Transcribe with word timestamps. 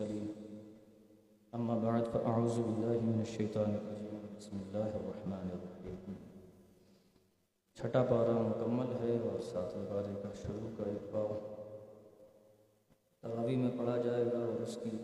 المرسلين 0.00 0.34
أما 1.52 1.78
بعد 1.78 2.04
فأعوذ 2.04 2.56
بالله 2.62 2.98
من 3.00 3.20
الشيطان 3.20 3.70
الرجيم 3.74 4.20
بسم 4.38 4.56
الله 4.62 4.90
الرحمن 4.94 5.48
الرحيم 5.58 6.14
چھٹا 7.78 8.02
پارہ 8.02 8.32
مکمل 8.38 8.92
ہے 9.00 9.16
اور 9.18 9.40
ساتویں 9.40 9.86
پارے 9.90 10.14
کا 10.22 10.28
شروع 10.42 10.68
کا 10.76 10.84
ایک 10.90 11.12
پارہ 11.12 11.36
تراوی 13.22 13.56
میں 13.56 13.70
پڑھا 13.78 13.96
جائے 13.96 14.24
گا 14.24 14.38
اور 14.38 14.60
اس 14.62 14.78
کی 14.82 14.96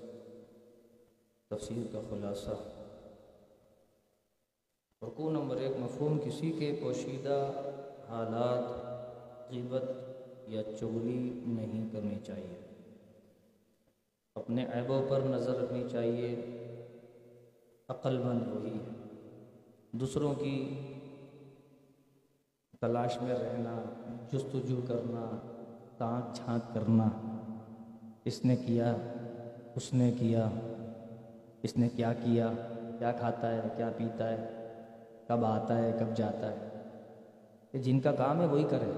تفسیر 1.51 1.87
کا 1.93 2.01
خلاصہ. 2.11 2.57
رکوع 5.03 5.31
نمبر 5.31 5.57
ایک، 5.57 5.77
مفہوم 5.79 6.19
کسی 6.25 6.53
کے 6.59 6.75
پوشیدہ 6.83 7.39
حالات، 8.09 9.51
غیبت 9.51 9.91
یا 10.49 10.63
چغلی 10.63 11.19
نہیں 11.47 11.89
کرنی 11.93 12.19
چاہیے. 12.27 12.64
اپنے 14.35 14.66
عیبوں 14.75 15.03
پر 15.09 15.21
نظر 15.21 15.57
رکھنی 15.57 15.85
چاہیے 15.93 16.37
عقل 17.88 18.19
مند 18.19 18.41
وہی 18.47 18.73
ہے 18.73 18.95
دوسروں 19.93 20.34
کی 20.34 20.80
تلاش 22.80 23.23
میں 23.23 23.34
رہنا، 23.34 23.83
جستجو 24.33 24.80
کرنا 24.88 25.51
تانک 25.98 26.37
جھانک 26.37 26.74
کرنا۔ 26.74 27.09
اس 28.24 28.45
نے 28.45 28.57
کیا، 28.57 28.97
اس 29.77 29.95
نے 29.95 30.12
کیا، 30.19 30.51
اس 31.62 31.77
نے 31.77 31.88
کیا 31.88 32.12
کیا 32.12 32.52
کیا 32.98 33.12
کھاتا 33.12 33.55
ہے، 33.55 33.60
کیا 33.77 33.91
پیتا 33.96 34.29
ہے، 34.29 34.69
کب 35.29 35.45
آتا 35.45 35.79
ہے، 35.79 35.93
کب 36.01 36.16
جاتا 36.16 36.52
ہے۔ 36.52 36.69
یہ 37.73 37.82
جن 37.82 38.01
کا 38.01 38.12
کام 38.12 38.41
ہے، 38.41 38.46
وہی 38.46 38.65
کرے۔ 38.71 38.91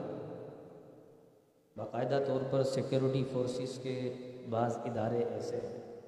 باقاعدہ 1.76 2.18
طور 2.26 2.40
پر 2.50 2.62
سیکیورٹی 2.62 3.24
فورسز 3.32 3.78
کے 3.82 4.14
بعض 4.50 4.78
ادارے 4.84 5.24
ایسے 5.24 5.56
ہیں 5.56 6.00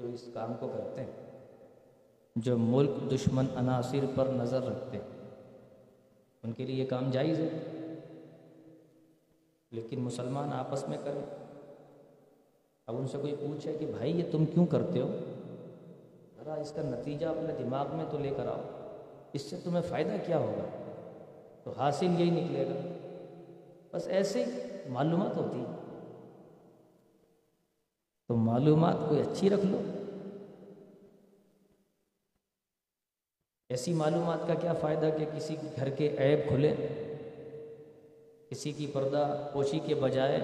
جو 0.00 0.06
اس 0.06 0.28
کام 0.34 0.52
کو 0.60 0.68
کرتے 0.68 1.02
ہیں، 1.02 1.10
جو 2.36 2.58
ملک 2.58 2.90
دشمن 3.14 3.44
عناصر 3.56 4.04
پر 4.14 4.26
نظر 4.26 4.62
رکھتے 4.62 4.98
ہیں۔ 4.98 5.30
ان 6.42 6.52
کے 6.52 6.66
لیے 6.66 6.84
یہ 6.84 6.88
کام 6.88 7.10
جائز 7.10 7.40
ہے، 7.40 7.48
لیکن 9.70 10.00
مسلمان 10.00 10.52
آپس 10.52 10.88
میں 10.88 10.98
کریں۔ 11.04 11.44
اب 12.86 12.96
ان 12.96 13.08
سے 13.08 13.18
کوئی 13.18 13.36
پوچھے 13.36 13.76
کہ 13.80 13.86
بھائی 13.86 14.18
یہ 14.18 14.24
تم 14.32 14.46
کیوں 14.46 14.66
کرتے 14.66 15.00
ہو؟ 15.00 15.18
ذرا 16.36 16.54
اس 16.54 16.72
کا 16.72 16.82
نتیجہ 16.82 17.26
اپنے 17.26 17.54
دماغ 17.58 17.86
میں 17.92 18.04
تو 18.10 18.18
لے 18.18 18.30
کر 18.36 18.46
آؤ۔ 18.46 18.60
اس 19.32 19.42
سے 19.42 19.56
تمہیں 19.64 19.82
فائدہ 19.82 20.16
کیا 20.26 20.38
ہوگا؟ 20.38 20.64
تو 21.64 21.70
حاصل 21.70 22.20
یہی 22.20 22.30
نکلے 22.30 22.66
گا۔ 22.66 23.08
بس 23.92 24.08
ایسے 24.08 24.44
ہی 24.44 24.50
معلومات 24.88 25.36
ہوتی 25.36 25.60
ہے 25.60 25.81
تو 28.32 28.36
معلومات 28.36 28.94
کوئی 29.08 29.20
اچھی 29.20 29.50
رکھ 29.50 29.66
لو۔ 29.66 29.80
ایسی 33.68 33.92
معلومات 33.92 34.38
کا 34.46 34.54
کیا 34.54 34.72
فائدہ 34.72 35.08
کہ 35.18 35.24
کسی 35.36 35.56
گھر 35.76 35.88
کے 35.88 36.16
عیب 36.18 36.48
کھلے، 36.48 36.74
کسی 38.50 38.72
کی 38.72 38.86
پردہ 38.86 39.50
پوشی 39.52 39.78
کے 39.78 39.94
بجائے 39.94 40.40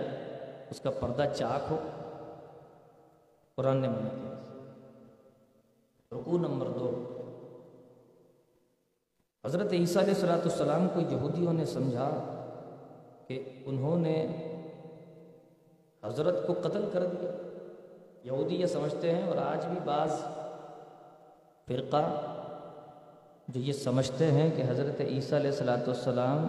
اس 0.70 0.80
کا 0.80 0.90
پردہ 0.90 1.24
چاک 1.36 1.72
ہو۔ 1.72 1.76
قرآن 3.56 3.76
نے 3.76 3.88
منع 3.88 4.08
کیا۔ 4.08 4.34
رکوع 6.12 6.38
نمبر 6.38 6.66
دو۔ 6.68 7.04
حضرت 9.44 9.72
عیسیٰ 9.72 10.02
علیہ 10.02 10.14
صلاۃ 10.14 10.42
السلام 10.44 10.88
کو 10.94 11.00
یہودیوں 11.00 11.52
نے 11.52 11.64
سمجھا 11.64 12.10
کہ 13.28 13.42
انہوں 13.64 13.98
نے 13.98 14.26
حضرت 16.04 16.46
کو 16.46 16.52
قتل 16.52 16.88
کر 16.92 17.06
دیا۔ 17.06 17.47
یہودی 18.28 18.54
یہ 18.54 18.66
سمجھتے 18.66 19.14
ہیں 19.14 19.28
اور 19.28 19.36
آج 19.36 19.66
بھی 19.66 19.78
بعض 19.84 20.10
فرقہ 21.66 22.20
جو 23.48 23.60
یہ 23.60 23.72
سمجھتے 23.72 24.30
ہیں 24.30 24.50
کہ 24.56 24.62
حضرت 24.62 25.00
عیسیٰ 25.00 25.38
علیہ 25.38 25.50
صلاۃ 25.50 25.86
والسلام 25.86 26.46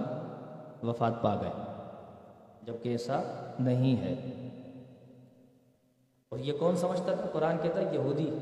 وفات 0.87 1.13
پا 1.21 1.35
گئے، 1.35 1.49
جبکہ 2.63 2.89
ایسا 2.89 3.21
نہیں 3.59 4.01
ہے۔ 4.01 4.13
اور 6.29 6.39
یہ 6.39 6.53
کون 6.59 6.77
سمجھتا 6.77 7.13
تھا؟ 7.13 7.25
قرآن 7.33 7.57
کہتا 7.61 7.81
ہے 7.81 7.93
یہودی۔ 7.93 8.37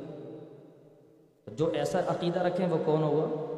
جو 1.48 1.66
ایسا 1.66 2.00
عقیدہ 2.08 2.40
رکھیں 2.40 2.68
وہ 2.68 2.78
کون 2.86 3.04
ہوگا؟ 3.04 3.54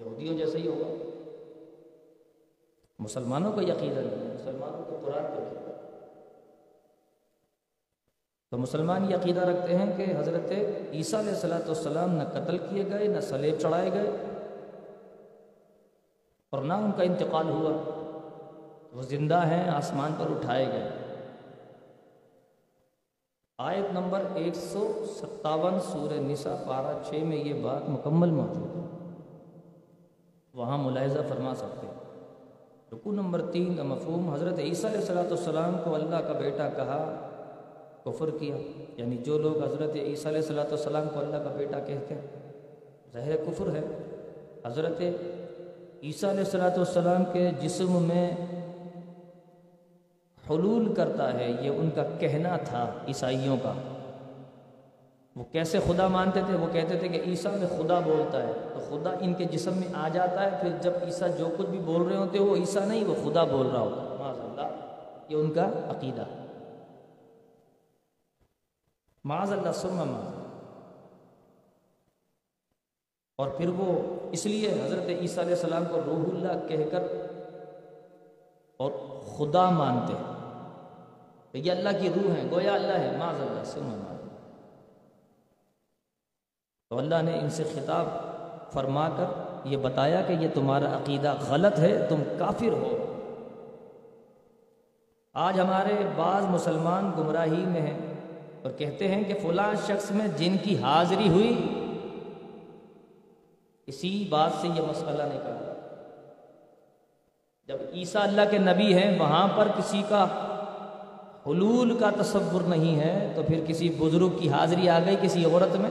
یہودیوں 0.00 0.38
جیسا 0.38 0.58
ہی 0.58 0.68
ہوگا۔ 0.68 1.10
مسلمانوں 2.98 3.52
کا 3.52 3.60
یہ 3.60 3.72
عقیدہ 3.72 4.00
نہیں، 4.00 4.34
مسلمانوں 4.34 4.84
کو 4.90 4.96
قرآن 5.04 5.22
کا 5.22 5.42
عقیدہ 5.42 5.65
تو 8.56 8.60
مسلمان 8.60 9.04
یہ 9.10 9.16
عقیدہ 9.16 9.40
رکھتے 9.40 9.76
ہیں 9.76 9.86
کہ 9.96 10.04
حضرت 10.18 10.52
عیسیٰ 10.92 11.18
علیہ 11.20 11.32
صلاۃ 11.34 11.66
والسلام 11.66 12.14
نہ 12.14 12.22
قتل 12.32 12.58
کیے 12.58 12.84
گئے، 12.90 13.08
نہ 13.08 13.20
سلیب 13.20 13.58
چڑھائے 13.60 13.90
گئے، 13.92 14.10
اور 16.52 16.62
نہ 16.62 16.72
ان 16.72 16.92
کا 16.96 17.02
انتقال 17.02 17.48
ہوا۔ 17.48 17.72
وہ 18.94 19.02
زندہ 19.02 19.40
ہیں، 19.46 19.68
آسمان 19.70 20.14
پر 20.18 20.30
اٹھائے 20.30 20.66
گئے۔ 20.66 20.88
آیت 23.58 23.92
نمبر 23.92 24.22
ایک 24.34 24.56
سو 24.62 24.86
ستاون 25.20 25.78
سور 25.92 26.16
نسا 26.20 26.56
پارہ 26.66 26.96
چھ 27.04 27.24
میں 27.24 27.36
یہ 27.36 27.62
بات 27.62 27.88
مکمل 27.88 28.30
موجود 28.40 28.76
ہے۔ 28.76 28.86
وہاں 30.54 30.78
ملاحظہ 30.78 31.28
فرما 31.28 31.54
سکتے 31.56 31.86
رکو 32.92 33.12
نمبر 33.12 33.46
تین 33.52 33.74
کا 33.76 33.82
مفہوم، 33.84 34.32
حضرت 34.34 34.58
عیسیٰ 34.58 34.90
علیہ 34.90 35.06
صلاۃ 35.06 35.30
والسلام 35.30 35.78
کو 35.84 35.94
اللہ 35.94 36.26
کا 36.26 36.38
بیٹا 36.40 36.68
کہا 36.76 37.00
کفر 38.06 38.30
کیا۔ 38.40 38.56
یعنی 38.96 39.16
جو 39.16 39.38
لوگ 39.38 39.62
حضرت 39.62 39.94
عیسیٰ 39.94 40.26
علیہ 40.26 40.40
صلاۃ 40.40 40.64
والسلام 40.64 41.08
کو 41.14 41.20
اللہ 41.20 41.36
کا 41.36 41.54
بیٹا 41.56 41.78
کہتے 41.78 42.14
ہیں، 42.14 42.20
ظاہر 43.12 43.36
کفر 43.36 43.66
ہے۔ 43.76 43.80
حضرت 44.66 45.02
عیسیٰ 46.02 46.30
علیہ 46.30 46.44
صلاۃ 46.44 46.70
والسلام 46.70 47.24
کے 47.32 47.50
جسم 47.60 48.02
میں 48.02 48.30
حلول 50.50 50.94
کرتا 50.94 51.34
ہے، 51.34 51.50
یہ 51.60 51.70
ان 51.70 51.90
کا 51.94 52.02
کہنا 52.18 52.56
تھا 52.64 52.90
عیسائیوں 53.08 53.56
کا۔ 53.62 53.72
وہ 55.36 55.44
کیسے 55.52 55.78
خدا 55.86 56.08
مانتے 56.08 56.40
تھے؟ 56.46 56.56
وہ 56.56 56.66
کہتے 56.72 56.98
تھے 56.98 57.08
کہ 57.08 57.22
عیسیٰ 57.26 57.52
میں 57.52 57.68
خدا 57.68 58.00
بولتا 58.00 58.42
ہے۔ 58.42 58.52
تو 58.74 58.80
خدا 58.88 59.10
ان 59.20 59.34
کے 59.34 59.44
جسم 59.44 59.72
میں 59.76 59.88
آ 59.94 60.08
جاتا 60.08 60.42
ہے، 60.42 60.56
پھر 60.60 60.70
جب 60.80 60.92
عیسیٰ 61.02 61.28
جو 61.38 61.48
کچھ 61.56 61.66
بھی 61.66 61.78
بول 61.78 62.02
رہے 62.02 62.16
ہوتے 62.16 62.38
وہ 62.38 62.56
عیسیٰ 62.56 62.86
نہیں، 62.86 63.04
وہ 63.04 63.14
خدا 63.14 63.44
بول 63.44 63.66
رہا 63.66 63.80
ہوتا 63.80 64.16
معاذ 64.18 64.40
اللہ 64.40 64.76
یہ 65.28 65.36
ان 65.36 65.50
کا 65.50 65.70
عقیدہ۔ 65.88 66.35
معاذ 69.26 69.52
اللہ 69.52 69.72
سم 69.72 69.88
معاذ 69.88 70.34
اور 73.38 73.48
پھر 73.48 73.68
وہ 73.68 74.16
اس 74.32 74.46
لیے 74.46 74.72
حضرت 74.84 75.06
عیسیٰ 75.08 75.38
علیہ 75.38 75.54
السلام 75.54 75.84
کو 75.84 76.00
روح 76.06 76.24
اللہ 76.34 76.68
کہہ 76.68 76.90
کر 76.90 77.02
اور 78.76 78.90
خدا 79.36 79.70
مانتے 79.70 80.12
ہیں 80.12 80.36
یہ 81.52 81.72
اللہ 81.72 81.88
کی 82.00 82.08
روح 82.08 82.32
ہے 82.34 82.50
گویا 82.50 82.72
اللہ 82.72 82.92
ہے 82.92 83.16
معاذ 83.16 83.40
اللہ 83.40 83.64
سم 83.64 83.84
معاذ 83.84 84.28
تو 86.90 86.98
اللہ 86.98 87.22
نے 87.22 87.38
ان 87.38 87.50
سے 87.50 87.64
خطاب 87.64 88.06
فرما 88.72 89.08
کر 89.08 89.24
یہ 89.64 89.76
بتایا 89.76 90.20
کہ 90.20 90.32
یہ 90.32 90.48
تمہارا 90.54 90.96
عقیدہ 90.96 91.34
غلط 91.48 91.78
ہے، 91.78 92.06
تم 92.08 92.22
کافر 92.38 92.72
ہو۔ 92.72 93.14
آج 95.32 95.60
ہمارے 95.60 95.94
بعض 96.16 96.44
مسلمان 96.44 97.12
گمراہی 97.18 97.66
میں 97.66 97.80
ہیں۔ 97.80 98.05
اور 98.66 98.74
کہتے 98.78 99.08
ہیں 99.08 99.24
کہ 99.24 99.34
فلاں 99.42 99.74
شخص 99.86 100.10
میں 100.10 100.28
جن 100.36 100.56
کی 100.62 100.78
حاضری 100.78 101.28
ہوئی، 101.28 101.68
اسی 103.86 104.26
بات 104.30 104.50
سے 104.60 104.68
یہ 104.68 104.82
مسئلہ 104.82 105.22
نکلا۔ 105.22 105.72
جب 107.68 107.76
عیسیٰ 107.94 108.22
اللہ 108.22 108.40
کے 108.50 108.58
نبی 108.58 108.94
ہیں، 108.94 109.20
وہاں 109.20 109.48
پر 109.56 109.68
کسی 109.78 110.02
کا 110.08 110.24
حلول 111.46 111.98
کا 111.98 112.10
تصور 112.22 112.60
نہیں 112.60 113.00
ہے، 113.00 113.32
تو 113.36 113.42
پھر 113.42 113.64
کسی 113.66 113.88
بزرگ 113.88 114.38
کی 114.40 114.48
حاضری 114.48 114.88
آ 114.88 114.98
گئی 115.06 115.16
کسی 115.22 115.44
عورت 115.44 115.76
میں، 115.76 115.90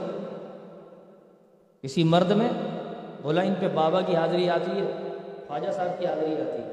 کسی 1.82 2.04
مرد 2.04 2.30
میں، 2.30 2.48
بولا 3.22 3.42
ان 3.42 3.54
پہ 3.60 3.68
بابا 3.74 4.00
کی 4.00 4.16
حاضری 4.16 4.50
آتی 4.50 4.70
ہے، 4.70 4.92
خواجہ 5.46 5.70
صاحب 5.70 6.00
کی 6.00 6.06
حاضری 6.06 6.32
آتی 6.32 6.62
ہے۔ 6.62 6.72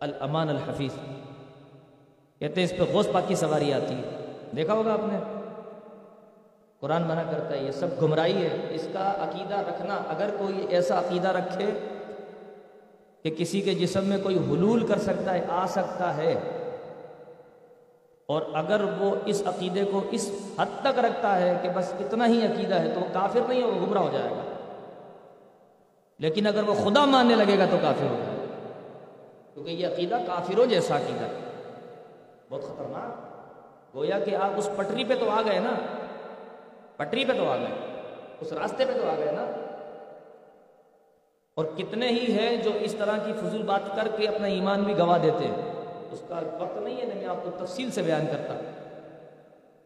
الامان 0.00 0.48
الحفیظ۔ 0.48 0.92
کہتے 2.38 2.60
ہیں 2.60 2.68
اس 2.72 2.78
پہ 2.78 2.92
غوث 2.92 3.08
پاک 3.12 3.28
کی 3.28 3.34
سواری 3.34 3.72
آتی 3.72 3.94
ہے۔ 3.94 4.15
دیکھا 4.56 4.74
ہوگا 4.74 4.92
آپ 4.92 5.00
نے؟ 5.02 5.18
قرآن 6.80 7.02
منع 7.02 7.22
کرتا 7.30 7.56
ہے، 7.56 7.62
یہ 7.62 7.70
سب 7.70 7.86
گمراہی 8.02 8.46
ہے۔ 8.46 8.66
اس 8.70 8.88
کا 8.92 9.12
عقیدہ 9.18 9.54
رکھنا، 9.54 9.94
اگر 9.94 10.30
کوئی 10.38 10.66
ایسا 10.70 10.98
عقیدہ 10.98 11.28
رکھے 11.28 11.66
کہ 13.22 13.30
کسی 13.38 13.60
کے 13.60 13.74
جسم 13.74 14.04
میں 14.04 14.18
کوئی 14.22 14.38
حلول 14.38 14.86
کر 14.86 14.98
سکتا 14.98 15.34
ہے، 15.34 15.44
آ 15.48 15.66
سکتا 15.66 16.16
ہے، 16.16 16.34
اور 18.26 18.42
اگر 18.54 18.84
وہ 18.98 19.14
اس 19.26 19.42
عقیدے 19.46 19.84
کو 19.84 20.00
اس 20.10 20.30
حد 20.58 20.80
تک 20.80 20.98
رکھتا 20.98 21.40
ہے 21.40 21.58
کہ 21.62 21.68
بس 21.74 21.92
اتنا 21.92 22.26
ہی 22.26 22.46
عقیدہ 22.46 22.74
ہے 22.74 22.90
تو 22.94 23.00
وہ 23.00 23.06
کافر 23.12 23.40
نہیں 23.48 23.60
ہے، 23.60 23.66
وہ 23.66 23.86
گمراہ 23.86 24.02
ہو 24.02 24.10
جائے 24.12 24.30
گا۔ 24.30 24.40
لیکن 26.18 26.46
اگر 26.46 26.62
وہ 26.62 26.74
خدا 26.74 27.04
ماننے 27.04 27.34
لگے 27.34 27.58
گا 27.58 27.66
تو 27.70 27.76
کافر 27.82 28.06
ہو 28.06 28.16
جائے 28.18 28.36
گا۔ 28.36 28.44
کیونکہ 29.54 29.70
یہ 29.70 29.86
عقیدہ 29.86 30.18
کافروں 30.26 30.66
جیسا 30.66 30.96
عقیدہ 30.96 31.24
ہے۔ 31.24 31.40
بہت 32.50 32.62
خطرناک۔ 32.62 33.25
گویا 33.96 34.18
کہ 34.18 34.36
آپ 34.36 34.50
اس 34.56 34.70
پٹری 34.76 35.04
پہ 35.04 35.14
تو 35.20 35.30
آ 35.30 35.42
گئے 35.42 35.58
نا؟ 35.58 35.70
پٹری 36.96 37.24
پہ 37.24 37.32
تو 37.32 37.50
آ 37.50 37.56
گئے۔ 37.56 38.02
اس 38.40 38.52
راستے 38.52 38.84
پہ 38.84 38.92
تو 38.92 39.10
آ 39.10 39.14
گئے 39.18 39.32
نا؟ 39.32 39.42
اور 41.54 41.64
کتنے 41.76 42.08
ہی 42.08 42.32
ہیں 42.32 42.56
جو 42.56 42.70
اس 42.80 42.94
طرح 42.94 43.16
کی 43.18 43.32
فضول 43.32 43.62
بات 43.62 43.96
کر 43.96 44.08
کے 44.16 44.28
اپنا 44.28 44.46
ایمان 44.46 44.82
بھی 44.82 44.98
گوا 44.98 45.18
دیتے 45.22 45.44
ہیں۔ 45.44 45.72
اس 46.12 46.22
کا 46.28 46.40
وقت 46.58 46.76
نہیں 46.76 46.96
ہے 46.96 47.06
میں 47.06 47.26
آپ 47.26 47.36
کو 47.44 47.64
تفصیل 47.66 47.90
سے 47.90 48.02
بیان 48.02 48.26
کرتا۔ 48.26 48.54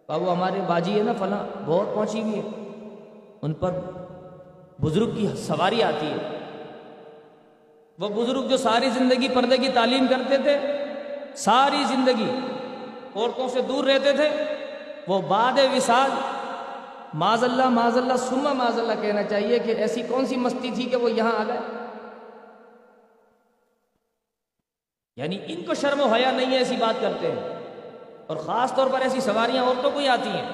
بابو، 0.07 0.33
ہمارے 0.33 0.61
باجی 0.67 0.99
ہے 0.99 1.03
نا 1.03 1.13
فلاں، 1.13 1.61
بہت 1.67 1.95
پہنچی 1.95 2.23
ہوئی 2.23 2.39
ہے 2.39 2.49
ان 3.43 3.53
پر 3.53 3.71
بزرگ 4.83 5.11
کی 5.11 5.27
سواری 5.37 5.83
آتی 5.83 6.07
ہے۔ 6.07 6.39
وہ 7.99 8.09
بزرگ 8.09 8.49
جو 8.49 8.57
ساری 8.57 8.91
زندگی 8.91 9.29
پردے 9.35 9.57
کی 9.57 9.69
تعلیم 9.75 10.07
کرتے 10.11 10.39
تھے، 10.39 10.59
ساری 11.37 11.85
زندگی 11.85 12.31
عورتوں 13.17 13.49
سے 13.49 13.61
دور 13.61 13.85
رہتے 13.85 14.13
تھے۔ 14.13 14.29
وہ 15.09 15.23
بعد 15.23 15.53
وصال 15.77 16.11
معذ 17.15 17.45
اللہ 17.45 17.69
معذ 17.69 17.97
اللہ 17.97 18.17
سما 18.17 18.53
معذ 18.53 18.79
اللہ 18.79 18.93
کہنا 19.03 19.23
چاہیے 19.23 19.59
کہ 19.59 19.71
ایسی 19.71 20.03
کون 20.03 20.27
سی 20.27 20.37
مستی 20.37 20.71
تھی 20.75 20.85
کہ 20.85 20.97
وہ 20.97 21.11
یہاں 21.11 21.33
آ 21.33 21.45
گئے۔ 21.49 21.59
یعنی 25.17 25.39
ان 25.47 25.63
کو 25.63 25.75
شرم 25.75 26.01
و 26.01 26.07
حیا 26.07 26.31
نہیں 26.31 26.53
ہے 26.53 26.57
ایسی 26.57 26.77
بات 26.77 27.01
کرتے 27.01 27.33
ہیں۔ 27.33 27.61
اور 28.27 28.37
خاص 28.37 28.75
طور 28.75 28.87
پر 28.91 29.01
ایسی 29.01 29.21
سواریاں 29.21 29.65
عورتوں 29.65 29.91
کو 29.91 29.99
ہی 29.99 30.09
آتی 30.09 30.31
ہیں۔ 30.31 30.49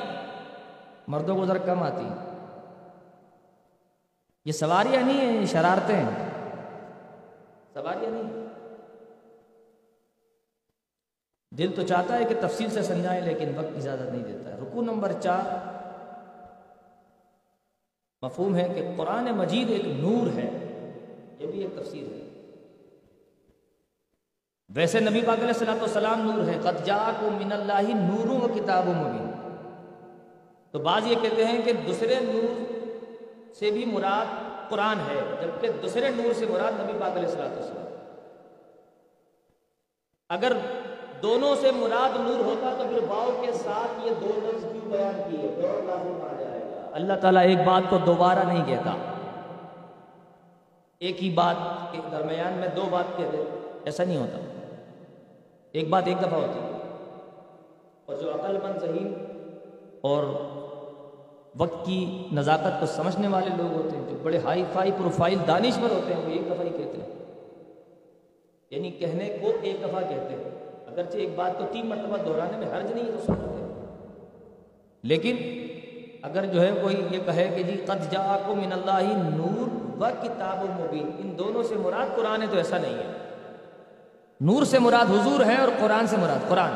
مردوں 1.09 1.37
کو 1.37 1.47
ذرا 1.47 1.59
کم 1.59 1.82
آتی 1.82 2.05
ہیں۔ 2.05 2.37
یہ 4.44 4.52
سواریاں 4.52 5.02
نہیں 5.02 5.20
ہیں، 5.20 5.41
یہ 5.41 5.47
شرارتیں 5.47 5.97
ہیں۔ 5.97 6.31
سواریاں 7.75 8.11
نہیں 8.11 8.45
دل 11.58 11.73
تو 11.76 11.82
چاہتا 11.82 12.19
ہے 12.19 12.25
کہ 12.25 12.35
تفصیل 12.41 12.70
سے 12.70 12.82
سمجھائیں 12.82 13.23
لیکن 13.23 13.58
وقت 13.58 13.76
اجازت 13.76 14.14
نہیں 14.14 14.25
دیتا 14.25 14.55
ہے۔ 14.55 14.61
رکو 14.61 14.82
نمبر 14.82 15.12
چار 15.12 15.76
مفہوم 18.23 18.56
ہے 18.56 18.69
کہ 18.75 18.91
قرآن 18.97 19.25
مجید 19.25 19.70
ایک 19.70 19.87
نور 19.87 20.26
ہے، 20.38 20.50
یہ 21.38 21.47
بھی 21.47 21.61
ایک 21.61 21.81
تفسیر 21.81 22.03
ہے۔ 22.03 22.29
ویسے 24.69 25.00
نبی 25.00 25.20
پاک 25.26 25.37
علیہ 25.37 25.49
السلام 25.49 25.79
والسلام 25.81 26.32
نور 26.32 26.49
ہے۔ 26.49 26.58
قد 26.62 26.87
جاءکم 26.87 27.35
من 27.35 27.53
اللہ 27.53 27.82
نور 27.82 28.43
و 28.43 28.49
کتاب 28.55 28.87
مبین۔ 28.87 29.31
تو 30.70 30.79
بعض 30.79 31.06
یہ 31.06 31.14
کہتے 31.23 31.44
ہیں 31.44 31.62
کہ 31.62 31.73
دوسرے 31.73 32.14
نور 32.20 32.73
سے 33.55 33.70
بھی 33.70 33.85
مراد 33.85 34.26
قرآن 34.70 34.97
ہے، 34.99 35.20
جبکہ 35.43 35.69
دوسرے 35.82 36.09
نور 36.09 36.32
سے 36.32 36.47
مراد 36.47 36.73
نبی 36.81 36.93
پاک 37.00 37.11
علیہ 37.11 37.29
السلام 37.29 37.52
والسلام۔ 37.52 37.87
اگر 40.29 40.52
دونوں 41.22 41.56
سے 41.60 41.70
مراد 41.70 42.16
نور 42.20 42.44
ہوتا 42.44 42.74
تو 42.78 42.84
پھر 42.88 43.00
باؤ 43.08 43.42
کے 43.46 43.52
ساتھ 43.52 44.06
یہ 44.06 44.10
دو 44.20 44.40
لفظ 44.44 44.64
کیوں 44.72 44.90
بیان 44.90 45.30
کیے؟ 45.30 45.66
آ 46.22 46.32
جائے 46.40 46.60
اللہ 46.92 47.12
تعالیٰ 47.12 47.42
ایک 47.42 47.58
بات 47.64 47.82
کو 47.90 47.98
دوبارہ 47.98 48.38
نہیں 48.38 48.64
کہتا۔ 48.66 48.94
ایک 50.98 51.22
ہی 51.22 51.30
بات 51.30 51.56
کے 51.92 51.98
درمیان 52.10 52.52
میں 52.52 52.68
دو 52.76 52.82
بات 52.90 53.04
کہتے 53.16 53.36
ایسا 53.84 54.04
نہیں 54.04 54.16
ہوتا۔ 54.16 54.38
ایک 55.72 55.88
بات 55.88 56.02
ایک 56.06 56.20
دفعہ 56.20 56.40
ہوتی 56.40 56.58
اور 58.06 58.16
جو 58.16 58.34
عقل 58.34 58.58
مند 58.62 58.78
ذہین 58.80 59.14
اور 60.00 60.24
وقت 61.56 61.86
کی 61.86 62.28
نزاکت 62.32 62.80
کو 62.80 62.86
سمجھنے 62.86 63.28
والے 63.28 63.50
لوگ 63.56 63.72
ہوتے 63.72 63.96
ہیں، 63.96 64.04
جو 64.10 64.16
بڑے 64.22 64.38
ہائی 64.38 64.64
فائی 64.72 64.90
پروفائل 64.90 65.38
دانش 65.46 65.74
پر 65.76 65.90
ہوتے 65.90 66.14
ہیں، 66.14 66.24
وہ 66.24 66.30
ایک 66.30 66.46
دفعہ 66.46 66.60
ہی 66.60 66.70
کہتے 66.70 67.00
ہیں۔ 67.00 67.24
یعنی 68.70 68.90
کہنے 68.90 69.38
کو 69.40 69.52
ایک 69.62 69.76
دفعہ 69.82 70.00
کہتے 70.00 70.34
ہیں۔ 70.34 70.56
اگرچہ 70.87 71.17
ایک 71.17 71.29
بات 71.35 71.59
کو 71.59 71.65
تین 71.73 71.87
مرتبہ 71.87 72.17
دہرانے 72.17 72.56
میں 72.56 72.77
حرج 72.77 72.93
نہیں 72.93 73.06
ہے 73.06 73.11
تو 73.11 73.27
سمجھتے 73.27 73.62
ہیں۔ 73.62 73.67
لیکن 75.03 75.37
اگر 76.23 76.47
جو 76.47 76.61
ہے 76.61 76.71
کوئی 76.83 77.06
یہ 77.11 77.19
کہے 77.27 77.53
کہ 77.56 77.62
جی 77.62 77.77
قد 77.87 78.12
جاءکم 78.12 78.59
من 78.59 78.73
اللہ 78.73 79.12
نور 79.37 79.87
و 80.00 80.06
کتاب 80.23 80.65
مبین، 80.81 81.11
ان 81.19 81.38
دونوں 81.38 81.62
سے 81.62 81.75
مراد 81.75 82.17
قرآن 82.17 82.43
ہے 82.43 82.47
تو 82.47 82.56
ایسا 82.56 82.79
نہیں 82.79 82.94
ہے۔ 82.94 83.12
نور 84.41 84.65
سے 84.65 84.79
مراد 84.79 85.11
حضور 85.11 85.44
ہے 85.44 85.56
اور 85.56 85.69
قرآن 85.81 86.06
سے 86.06 86.17
مراد 86.17 86.49
قرآن۔ 86.49 86.71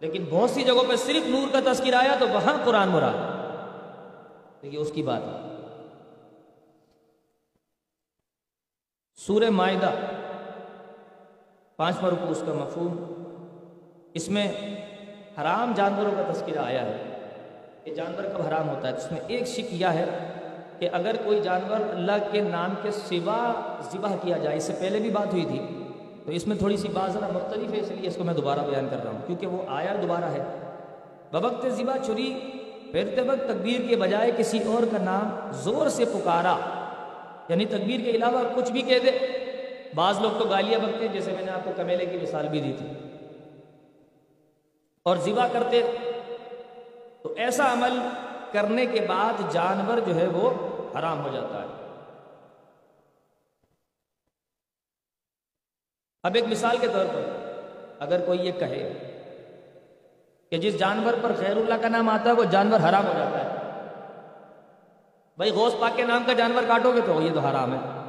لیکن 0.00 0.24
بہت 0.30 0.50
سی 0.50 0.62
جگہوں 0.62 0.84
پہ 0.88 0.96
صرف 0.96 1.28
نور 1.28 1.48
کا 1.52 1.72
تذکر 1.72 1.94
آیا 1.94 2.16
تو 2.18 2.28
وہاں 2.28 2.56
قرآن 2.64 2.88
مراد 2.88 3.12
دیکھیے 4.62 4.80
اس 4.80 4.92
کی 4.92 5.02
بات 5.02 5.22
ہے۔ 5.22 5.56
سورہ 9.16 9.50
معاہدہ 9.50 9.90
پانچواں 11.80 12.10
رکو 12.10 12.30
اس 12.30 12.42
کا 12.46 12.52
مفہوم۔ 12.52 13.22
اس 14.14 14.28
میں 14.28 14.52
حرام 15.40 15.72
جانوروں 15.76 16.10
کا 16.16 16.32
تذکرہ 16.32 16.58
آیا 16.58 16.84
ہے 16.84 16.96
کہ 17.84 17.94
جانور 17.94 18.22
کب 18.22 18.46
حرام 18.48 18.68
ہوتا 18.68 18.88
ہے۔ 18.88 18.96
اس 18.96 19.12
میں 19.12 19.20
ایک 19.26 19.46
شک 19.46 19.66
یہ 19.70 19.86
ہے 19.86 20.04
کہ 20.78 20.88
اگر 20.92 21.14
کوئی 21.24 21.40
جانور 21.40 21.76
اللہ 21.90 22.12
کے 22.32 22.40
نام 22.40 22.74
کے 22.82 22.90
سوا 22.90 23.52
ذبح 23.92 24.16
کیا 24.22 24.36
جائے، 24.36 24.56
اس 24.56 24.64
سے 24.64 24.72
پہلے 24.80 24.98
بھی 24.98 25.10
بات 25.10 25.32
ہوئی 25.32 25.44
تھی۔ 25.44 25.86
تو 26.26 26.32
اس 26.32 26.46
میں 26.46 26.56
تھوڑی 26.56 26.76
سی 26.76 26.88
بات 26.88 27.12
ذرا 27.12 27.28
مختلف 27.32 27.72
ہے، 27.72 27.80
اس 27.80 27.90
لیے 27.90 28.08
اس 28.08 28.16
کو 28.16 28.24
میں 28.24 28.34
دوبارہ 28.34 28.58
بیان 28.58 28.88
کر 28.90 28.96
رہا 29.04 29.10
ہوں۔ 29.10 29.26
کیونکہ 29.26 29.46
وہ 29.46 29.62
آیا 29.68 29.94
دوبارہ 30.02 30.24
ہے۔ 30.24 30.58
ببکت 31.32 31.66
ذبح 31.66 31.96
چھری 32.04 32.38
پھیرتے 32.92 33.20
وقت 33.20 33.48
تکبیر 33.48 33.88
کے 33.88 33.96
بجائے 33.96 34.30
کسی 34.36 34.58
اور 34.58 34.82
کا 34.90 34.98
نام 34.98 35.52
زور 35.52 35.88
سے 35.88 36.04
پکارا 36.04 36.56
یعنی 37.48 37.64
تکبیر 37.64 38.00
کے 38.04 38.10
علاوہ 38.10 38.40
کچھ 38.54 38.72
بھی 38.72 38.82
کہہ 38.82 38.98
دے۔ 38.98 39.39
بعض 39.94 40.20
لوگ 40.20 40.30
تو 40.38 40.44
گالیاں 40.44 40.80
بکتے 40.80 41.06
ہیں، 41.06 41.12
جیسے 41.12 41.32
میں 41.32 41.42
نے 41.42 41.52
آپ 41.52 41.60
کو 41.64 41.70
کمیلے 41.76 42.06
کی 42.06 42.18
مثال 42.22 42.48
بھی 42.48 42.60
دی 42.60 42.72
تھی۔ 42.78 42.86
اور 45.02 45.16
ذبح 45.16 45.46
کرتے، 45.52 45.96
تو 47.22 47.34
ایسا 47.36 47.72
عمل 47.72 47.98
کرنے 48.52 48.86
کے 48.86 49.00
بعد 49.00 49.52
جانور 49.52 49.98
جو 49.98 50.14
ہے 50.14 50.26
وہ 50.26 50.50
حرام 50.98 51.24
ہو 51.24 51.32
جاتا 51.32 51.62
ہے۔ 51.62 51.66
اب 56.22 56.34
ایک 56.34 56.44
مثال 56.44 56.76
کے 56.78 56.86
طور 56.86 57.04
پر، 57.04 57.52
اگر 57.98 58.26
کوئی 58.26 58.38
یہ 58.38 58.52
کہے 58.52 58.92
کہ 60.50 60.58
جس 60.58 60.78
جانور 60.78 61.14
پر 61.22 61.32
خیر 61.38 61.56
اللہ 61.56 61.74
کا 61.82 61.88
نام 61.88 62.08
آتا 62.08 62.24
ہے، 62.24 62.32
وہ 62.32 62.44
جانور 62.44 62.88
حرام 62.88 63.06
ہو 63.06 63.12
جاتا 63.18 63.44
ہے۔ 63.44 63.50
بھائی، 65.36 65.50
غوث 65.50 65.72
پاک 65.80 65.96
کے 65.96 66.04
نام 66.04 66.24
کا 66.26 66.32
جانور 66.32 66.62
کاٹو 66.68 66.92
گے 66.92 67.00
تو 67.06 67.22
یہ 67.22 67.34
تو 67.34 67.40
حرام 67.40 67.72
ہے۔ 67.72 67.99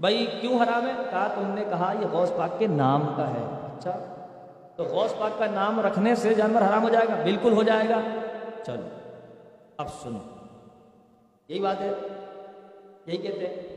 بھائی 0.00 0.26
کیوں 0.40 0.62
حرام 0.62 0.86
ہے؟ 0.86 0.92
کہا 1.10 1.28
تم 1.34 1.54
نے 1.54 1.64
کہا 1.64 1.94
یہ 2.00 2.06
غوث 2.06 2.32
پاک 2.36 2.58
کے 2.58 2.66
نام 2.66 3.14
کا 3.16 3.30
ہے۔ 3.30 3.42
اچھا 3.42 4.14
تو 4.76 4.84
غوث 4.84 5.14
پاک 5.18 5.38
کا 5.38 5.46
نام 5.46 5.80
رکھنے 5.80 6.14
سے 6.14 6.34
جانور 6.34 6.62
حرام 6.62 6.82
ہو 6.82 6.88
جائے 6.88 7.06
گا؟ 7.08 7.22
بالکل 7.22 7.52
ہو 7.52 7.62
جائے 7.62 7.88
گا۔ 7.88 8.00
چلو، 8.66 8.88
اب 9.76 9.88
سنو۔ 9.88 10.18
یہی 11.48 11.60
بات 11.60 11.80
ہے، 11.80 11.92
یہی 13.06 13.16
کہتے 13.16 13.46
ہیں۔ 13.46 13.76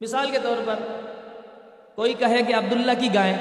مثال 0.00 0.30
کے 0.30 0.38
طور 0.42 0.56
پر 0.66 0.74
کوئی 1.94 2.14
کہے 2.14 2.42
کہ 2.42 2.54
عبداللہ 2.54 2.92
کی 3.00 3.08
گائے 3.14 3.34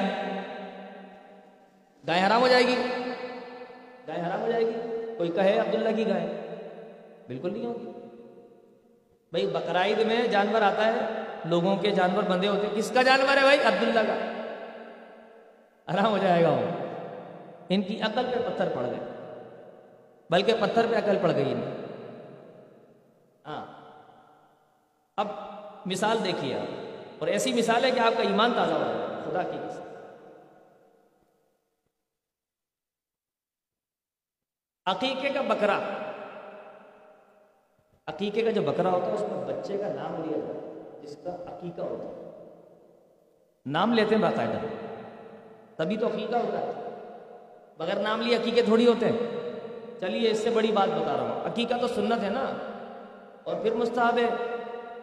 گائے 2.07 2.27
حرام 2.27 2.41
ہو 2.41 2.47
جائے 2.47 2.63
گی؟ 2.63 2.75
گائے 4.07 4.21
حرام 4.21 4.41
ہو 4.41 4.51
جائے 4.51 4.65
گی؟ 4.65 4.71
کوئی 5.17 5.29
کہے 5.29 5.59
عبداللہ 5.59 5.95
کی 5.95 6.09
گائے 6.09 6.27
بالکل 7.27 7.53
نہیں 7.53 7.65
ہوگی 7.65 8.02
بھائی، 9.33 9.47
بقرعید 9.47 9.99
میں 9.99 10.27
جانور 10.27 10.61
آتا 10.61 10.85
ہے، 10.85 10.99
لوگوں 11.45 11.77
کے 11.77 11.91
جانور 11.91 12.23
بندے 12.23 12.47
ہوتے 12.47 12.67
ہیں۔ 12.67 12.75
کس 12.75 12.91
کا 12.91 13.01
جانور 13.01 13.37
ہے 13.37 13.41
بھائی؟ 13.41 13.59
عبداللہ 13.59 13.99
کا۔ 13.99 14.13
آرام 15.93 16.05
ہو 16.05 16.17
جائے 16.17 16.43
گا 16.43 16.49
وہ۔ 16.49 16.85
ان 17.69 17.81
کی 17.81 18.01
عقل 18.01 18.25
پہ 18.33 18.49
پتھر 18.49 18.69
پڑ 18.75 18.81
گئے۔ 18.81 18.99
بلکہ 20.29 20.53
پتھر 20.59 20.85
پہ 20.89 20.95
عقل 20.95 21.17
پڑ 21.21 21.31
گئی 21.31 21.53
ہاں۔ 23.45 23.65
اب 25.17 25.27
مثال 25.85 26.23
دیکھیے 26.23 26.59
آپ۔ 26.59 26.85
اور 27.19 27.27
ایسی 27.27 27.53
مثال 27.53 27.83
ہے 27.83 27.91
کہ 27.91 27.99
آپ 27.99 28.13
کا 28.17 28.23
ایمان 28.23 28.53
تازہ 28.55 28.73
ہو 28.73 28.79
جائے۔ 28.79 29.21
خدا 29.25 29.51
کی 29.51 29.57
قسم۔ 29.67 29.83
عقیقے 34.85 35.29
کا 35.29 35.41
بکرا۔ 35.41 35.79
عقیقے 38.07 38.41
کا 38.41 38.51
جو 38.51 38.61
بکرا 38.61 38.89
ہوتا 38.89 39.07
ہے، 39.07 39.13
اس 39.13 39.21
میں 39.21 39.45
بچے 39.45 39.77
کا 39.77 39.87
نام 39.87 40.23
لیا 40.23 40.37
جاتا 40.37 40.67
ہے، 40.67 41.01
جس 41.01 41.17
کا 41.23 41.35
عقیقہ 41.35 41.81
ہوتا 41.81 42.03
ہے۔ 42.03 42.29
نام 43.65 43.93
لیتے 43.93 44.15
ہیں 44.15 44.21
باقاعدہ۔ 44.21 44.57
تبھی 45.75 45.97
تو 45.97 46.07
عقیقہ 46.07 46.35
ہوتا 46.35 46.59
ہے۔ 46.59 46.71
بغیر 47.77 47.95
نام 47.95 48.21
لیے 48.21 48.35
عقیقے 48.35 48.61
تھوڑی 48.61 48.87
ہوتے 48.87 49.05
ہیں۔ 49.05 49.17
چلیے، 49.99 50.31
اس 50.31 50.37
سے 50.39 50.49
بڑی 50.49 50.71
بات 50.71 50.87
بتا 50.87 51.13
رہا 51.13 51.21
ہوں۔ 51.21 51.41
عقیقہ 51.41 51.73
تو 51.81 51.87
سنت 51.87 52.23
ہے 52.23 52.29
نا۔ 52.29 52.45
اور 53.43 53.55
پھر 53.61 53.73
مستحب 53.73 54.17
ہے۔ 54.17 54.29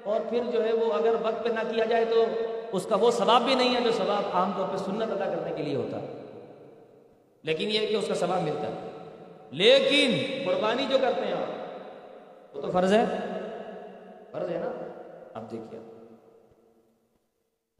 اور 0.04 0.20
پھر 0.30 0.40
جو 0.52 0.64
ہے 0.64 0.72
وہ 0.72 0.92
اگر 0.92 1.14
وقت 1.22 1.44
پہ 1.44 1.48
نہ 1.48 1.74
کیا 1.74 1.84
جائے 1.84 2.04
تو 2.04 2.24
اس 2.72 2.86
کا 2.86 2.96
وہ 2.96 3.10
ثواب 3.10 3.42
بھی 3.42 3.54
نہیں 3.54 3.74
ہے 3.74 3.80
جو 3.80 3.90
ثواب 3.90 4.22
عام 4.32 4.52
طور 4.56 4.68
پہ 4.72 4.76
سنت 4.76 5.12
ادا 5.12 5.24
کرنے 5.24 5.52
کے 5.56 5.62
لیے 5.62 5.76
ہوتا۔ 5.76 6.02
ہے 6.02 6.22
لیکن 7.42 7.68
یہ 7.70 7.86
کہ 7.86 7.94
اس 7.94 8.08
کا 8.08 8.14
ثواب 8.14 8.42
ملتا 8.42 8.66
ہے۔ 8.66 8.88
لیکن 9.50 10.42
قربانی 10.44 10.86
جو 10.90 10.98
کرتے 11.00 11.20
ہیں 11.20 11.32
آپ 11.32 11.59
وہ 12.54 12.60
تو 12.60 12.70
فرض 12.70 12.92
ہے۔ 12.92 13.04
فرض 14.30 14.50
ہے 14.50 14.58
نا؟ 14.58 14.88
اب 15.34 15.50
دیکھیے۔ 15.50 15.80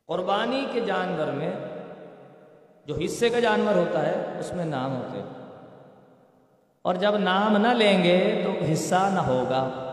قربانی 0.07 0.67
کے 0.73 0.81
جانور 0.81 1.27
میں 1.27 1.53
جو 2.87 2.95
حصے 3.05 3.29
کا 3.29 3.41
جانور 3.41 3.75
ہوتا 3.75 4.07
ہے، 4.07 4.37
اس 4.39 4.53
میں 4.53 4.65
نام 4.65 4.97
ہوتے 4.97 5.19
ہیں۔ 5.19 5.29
اور 6.83 6.95
جب 6.95 7.17
نام 7.17 7.57
نہ 7.57 7.69
لیں 7.69 8.05
گے 8.05 8.43
تو 8.45 8.51
حصہ 8.73 9.11
نہ 9.15 9.21
ہوگا۔ 9.21 9.87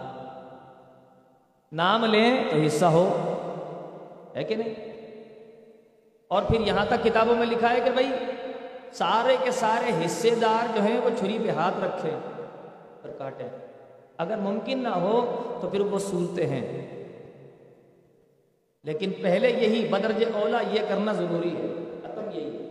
نام 1.71 2.05
لیں 2.05 2.43
تو 2.51 2.57
حصہ 2.65 2.85
ہو۔ 2.85 3.33
ہے 4.35 4.43
کہ 4.43 4.55
نہیں؟ 4.55 4.75
اور 6.27 6.43
پھر 6.43 6.59
یہاں 6.59 6.85
تک 6.85 7.03
کتابوں 7.03 7.35
میں 7.35 7.45
لکھا 7.45 7.69
ہے 7.69 7.81
کہ 7.81 7.91
بھائی، 7.91 8.11
سارے 8.93 9.37
کے 9.43 9.51
سارے 9.51 10.05
حصے 10.05 10.29
دار 10.41 10.77
جو 10.77 10.81
ہیں، 10.81 10.99
وہ 10.99 11.09
چھری 11.19 11.37
پہ 11.45 11.49
ہاتھ 11.51 11.83
رکھے 11.83 12.11
اور 12.11 13.09
کاٹے۔ 13.17 13.66
اگر 14.17 14.37
ممکن 14.37 14.79
نہ 14.79 14.87
ہو 14.87 15.41
تو 15.61 15.69
پھر 15.69 15.79
وہ 15.79 15.99
سولتے 15.99 16.47
ہیں۔ 16.47 16.87
لیکن 18.83 19.11
پہلے 19.21 19.49
یہی 19.49 19.87
بدرج 19.87 20.23
اولا 20.33 20.61
یہ 20.71 20.79
کرنا 20.89 21.13
ضروری 21.13 21.49
ہے۔ 21.49 21.73
ختم 22.01 22.29
یہی۔ 22.33 22.57
ہے 22.57 22.67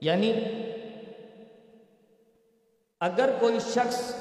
یعنی 0.00 0.32
اگر 3.00 3.30
کوئی 3.40 3.58
شخص 3.60 4.14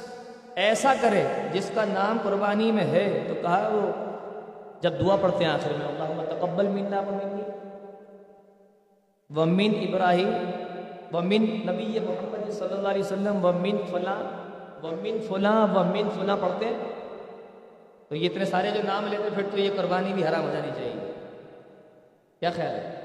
ایسا 0.56 0.94
کرے 1.02 1.24
جس 1.54 1.72
کا 1.76 1.86
نام 1.86 2.18
قربانی 2.24 2.72
میں 2.72 2.84
ہے 2.84 3.26
تو 3.28 3.34
کہا 3.42 3.70
وہ 3.74 3.92
جب 4.82 4.94
دعا 5.00 5.16
پڑھتے 5.16 5.44
ہیں 5.44 5.52
آخر 5.52 5.72
میں 5.78 5.88
اللہ 5.88 6.22
تقبل 6.22 6.68
منا 6.68 7.00
ومنی 7.00 7.42
ومن 9.36 9.88
ابراہیم 9.88 10.34
ومن 11.14 11.42
نبی 11.42 12.00
محمد 12.00 12.52
صلی 12.52 12.74
اللہ 12.74 12.88
علیہ 12.88 13.04
وسلم 13.04 13.46
ومن 13.46 13.78
فلاں 13.92 14.41
ومن 14.84 15.18
فلاں 15.28 15.68
ومن 15.68 16.10
فلاں 16.20 16.38
پڑھتے 16.42 16.66
ہیں۔ 16.66 16.78
تو 18.10 18.16
یہ 18.16 18.30
اتنے 18.32 18.46
سارے 18.46 18.72
جو 18.72 18.80
نام 18.86 19.08
لیتے 19.08 19.30
پھر 19.36 19.44
تو 19.52 19.58
یہ 19.58 19.70
قربانی 19.78 20.14
بھی 20.14 20.24
حرام 20.24 20.48
ہو 20.48 20.54
جانی 20.54 20.72
چاہیے۔ 20.76 21.14
کیا 22.40 22.50
خیال 22.56 22.76
ہے؟ 22.76 22.96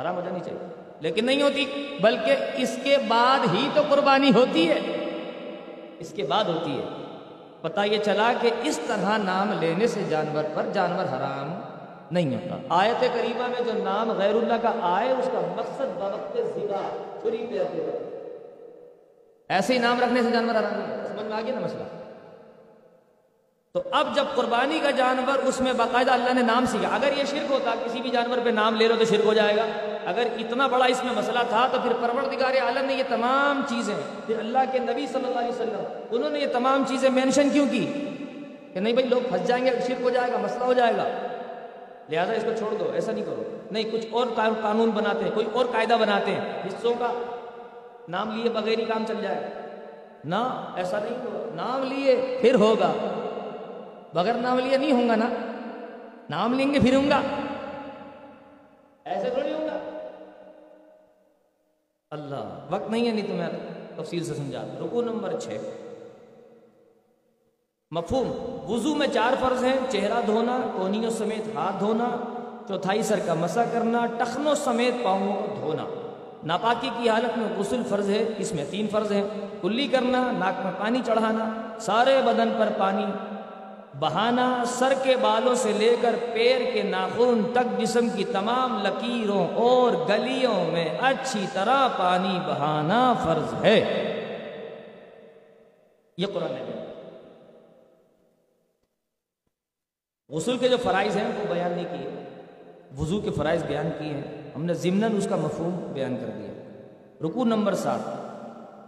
حرام 0.00 0.14
ہو 0.14 0.20
جانی 0.20 0.40
چاہیے۔ 0.40 0.66
لیکن 1.00 1.26
نہیں 1.26 1.42
ہوتی، 1.42 1.96
بلکہ 2.00 2.36
اس 2.56 2.78
کے 2.82 2.96
بعد 3.08 3.38
ہی 3.54 3.68
تو 3.74 3.82
قربانی 3.88 4.30
ہوتی 4.34 4.68
ہے۔ 4.68 4.80
اس 5.98 6.12
کے 6.16 6.22
بعد 6.22 6.44
ہوتی 6.44 6.80
ہے۔ 6.80 6.84
پتہ 7.60 7.80
یہ 7.80 7.98
چلا 7.98 8.32
کہ 8.40 8.50
اس 8.62 8.80
طرح 8.86 9.18
نام 9.18 9.52
لینے 9.60 9.86
سے 9.86 10.02
جانور 10.08 10.44
پر 10.54 10.62
جانور 10.72 11.04
حرام 11.04 11.60
نہیں 12.10 12.34
ہوتا۔ 12.34 12.56
آیت 12.68 13.00
کریمہ 13.00 13.46
میں 13.46 13.72
جو 13.72 13.84
نام 13.84 14.12
غیر 14.12 14.34
اللہ 14.34 14.54
کا 14.62 14.72
آئے، 14.80 15.10
اس 15.10 15.30
کا 15.32 15.40
مقصد 15.56 15.98
بوقت 15.98 16.36
زبا 16.36 16.96
چھری 17.22 17.46
پہ 17.50 18.19
ایسے 19.50 19.72
ہی 19.72 19.78
نام 19.78 20.00
رکھنے 20.00 20.22
سے 20.22 20.30
جانور 20.30 20.54
حرام 20.54 20.78
نہیں 20.78 21.08
سمجھ 21.08 21.26
میں 21.26 21.36
آ 21.36 21.40
گیا 21.40 21.54
نا 21.54 21.60
مسئلہ؟ 21.60 21.82
تو 23.74 23.82
اب 23.90 24.16
جب 24.16 24.24
قربانی 24.34 24.80
کا 24.82 24.90
جانور 24.90 25.38
اس 25.38 25.60
میں 25.60 25.72
باقاعدہ 25.72 26.10
اللہ 26.10 26.34
نے 26.34 26.42
نام 26.42 26.64
سیکھا، 26.66 26.88
اگر 26.94 27.08
یہ 27.16 27.24
شرک 27.24 27.50
ہوتا، 27.50 27.74
کسی 27.84 28.00
بھی 28.00 28.10
جانور 28.10 28.38
پہ 28.44 28.50
نام 28.50 28.74
لے 28.74 28.88
لو 28.88 28.94
تو 28.98 29.04
شرک 29.04 29.24
ہو 29.24 29.34
جائے 29.34 29.56
گا۔ 29.56 29.66
اگر 30.06 30.22
اتنا 30.38 30.66
بڑا 30.66 30.84
اس 30.84 31.04
میں 31.04 31.12
مسئلہ 31.14 31.38
تھا 31.48 31.68
تو 31.72 31.78
پھر 31.82 31.92
پروردگار 31.92 32.50
عالم 32.50 32.84
نے 32.86 32.94
یہ 32.94 33.02
تمام 33.08 33.62
چیزیں، 33.68 33.94
پھر 34.26 34.38
اللہ 34.38 34.58
کے 34.72 34.78
نبی 34.78 35.06
صلی 35.06 35.24
اللہ 35.24 35.38
علیہ 35.38 35.48
وسلم، 35.48 35.84
انہوں 36.10 36.30
نے 36.30 36.38
یہ 36.38 36.46
تمام 36.46 36.84
چیزیں 36.88 37.10
مینشن 37.10 37.50
کیوں 37.50 37.66
کی؟ 37.70 37.92
کہ 38.74 38.80
نہیں 38.80 38.92
بھائی، 38.92 39.08
لوگ 39.08 39.20
پھنس 39.28 39.46
جائیں 39.46 39.66
گے، 39.66 39.70
شرک 39.86 40.02
ہو 40.02 40.10
جائے 40.10 40.32
گا، 40.32 40.38
مسئلہ 40.38 40.64
ہو 40.64 40.72
جائے 40.72 40.96
گا۔ 40.96 41.04
لہٰذا 42.08 42.32
اس 42.32 42.42
کو 42.42 42.50
چھوڑ 42.58 42.74
دو، 42.74 42.90
ایسا 42.94 43.12
نہیں 43.12 43.24
کرو۔ 43.24 43.42
نہیں، 43.70 43.84
کچھ 43.92 44.06
اور 44.10 44.26
قانون 44.62 44.90
بناتے 44.90 45.24
ہیں، 45.24 45.32
کوئی 45.34 45.46
اور 45.52 45.66
قاعدہ 45.66 45.96
بناتے 46.00 46.30
ہیں، 46.30 46.62
حصوں 46.66 46.94
کا 46.98 47.12
نام 48.10 48.40
لیے 48.40 48.50
بغیر 48.50 48.78
ہی 48.78 48.84
کام 48.84 49.04
چل 49.08 49.22
جائے۔ 49.22 49.48
نہ، 50.24 50.72
ایسا 50.76 50.98
نہیں 50.98 51.24
ہوگا 51.24 51.54
نام 51.54 51.82
لیے، 51.82 52.38
پھر 52.40 52.54
ہوگا۔ 52.54 52.92
بغیر 54.14 54.34
نام 54.34 54.58
لیے 54.58 54.76
نہیں 54.76 54.92
ہوں 54.92 55.08
گا 55.08 55.16
نا۔ 55.16 55.28
نام 56.30 56.54
لیں 56.54 56.74
گے، 56.74 56.78
پھر 56.78 56.96
ہوں 56.96 57.10
گا۔ 57.10 57.20
ایسے 59.04 59.30
تھوڑی 59.30 59.52
ہوں 59.52 59.66
گا۔ 59.66 59.78
اللہ، 62.10 62.66
وقت 62.70 62.90
نہیں 62.90 63.06
ہے، 63.06 63.12
نہیں 63.12 63.26
تو 63.26 63.34
میں 63.34 63.48
تفصیل 63.96 64.24
سے 64.24 64.34
سمجھا۔ 64.34 64.64
رکو 64.80 65.02
نمبر 65.02 65.40
چھ۔ 65.40 65.48
مفہوم، 67.90 68.30
وضو 68.70 68.94
میں 68.94 69.08
چار 69.12 69.32
فرض 69.40 69.64
ہیں۔ 69.64 69.76
چہرہ 69.88 70.20
دھونا، 70.26 70.58
کونیوں 70.76 71.10
سمیت 71.10 71.56
ہاتھ 71.56 71.76
دھونا۔ 71.80 72.16
چوتھائی، 72.68 73.02
سر 73.02 73.18
کا 73.26 73.34
مسا 73.34 73.64
کرنا۔ 73.72 74.06
ٹخنوں 74.18 74.54
سمیت 74.54 75.04
پاؤں 75.04 75.32
کو 75.32 75.54
دھونا۔ 75.60 75.99
ناپاکی 76.44 76.90
کی 77.02 77.08
حالت 77.08 77.38
میں 77.38 77.58
غسل 77.58 77.82
فرض 77.88 78.10
ہے، 78.10 78.24
اس 78.38 78.52
میں 78.52 78.64
تین 78.70 78.88
فرض 78.88 79.12
ہیں۔ 79.12 79.24
کلی 79.62 79.86
کرنا، 79.86 80.32
ناک 80.32 80.60
میں 80.64 80.72
پانی 80.78 81.00
چڑھانا، 81.06 81.78
سارے 81.80 82.20
بدن 82.24 82.48
پر 82.58 82.68
پانی 82.78 83.06
بہانا، 83.98 84.62
سر 84.66 84.92
کے 85.02 85.16
بالوں 85.16 85.54
سے 85.54 85.72
لے 85.72 85.96
کر 86.00 86.14
پیر 86.34 86.60
کے 86.74 86.82
ناخن 86.82 87.42
تک 87.52 87.80
جسم 87.80 88.08
کی 88.16 88.24
تمام 88.24 88.82
لکیروں 88.82 89.48
اور 89.48 89.92
گلیوں 90.08 90.72
میں 90.72 90.98
اچھی 91.00 91.46
طرح 91.52 91.88
پانی 91.88 92.38
بہانا 92.46 93.14
فرض 93.24 93.64
ہے۔ 93.64 94.06
یہ 96.18 96.26
قرآن 96.26 96.50
ہے۔ 96.50 96.92
غسل 100.28 100.58
کے 100.58 100.68
جو 100.68 100.76
فرائض 100.76 101.16
ہیں، 101.16 101.28
وہ 101.38 101.54
بیان 101.54 101.70
نہیں 101.70 101.84
کیے۔ 101.84 102.10
وضو 102.98 103.20
کے 103.20 103.30
فرائض 103.30 103.64
بیان 103.64 103.88
کیے 103.98 104.12
ہیں۔ 104.12 104.39
ہم 104.56 104.64
نے 104.64 104.74
ضمن 104.74 105.16
اس 105.16 105.26
کا 105.30 105.36
مفہوم 105.36 105.92
بیان 105.92 106.16
کر 106.16 106.26
دیا۔ 106.26 106.50
رکو 107.26 107.44
نمبر 107.44 107.74
سات۔ 107.74 108.30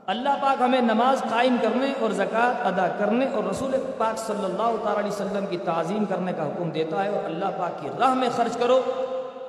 اللہ 0.07 0.28
پاک 0.42 0.62
ہمیں 0.62 0.81
نماز 0.81 1.21
قائم 1.31 1.57
کرنے 1.62 1.92
اور 2.00 2.11
زکوٰۃ 2.11 2.66
ادا 2.66 2.88
کرنے 2.99 3.26
اور 3.26 3.45
رسول 3.45 3.75
پاک 3.99 4.19
صلی 4.19 4.45
اللہ 4.45 4.76
تعالیٰ 4.83 4.99
علیہ 4.99 5.11
وسلم 5.11 5.47
کی 5.47 5.59
تعظیم 5.64 6.04
کرنے 6.04 6.33
کا 6.33 6.47
حکم 6.47 6.71
دیتا 6.71 7.04
ہے 7.04 7.09
اور 7.09 7.25
اللہ 7.25 7.45
پاک 7.59 7.83
کی 7.83 7.88
راہ 7.99 8.14
میں 8.14 8.28
خرچ 8.37 8.57
کرو 8.57 8.81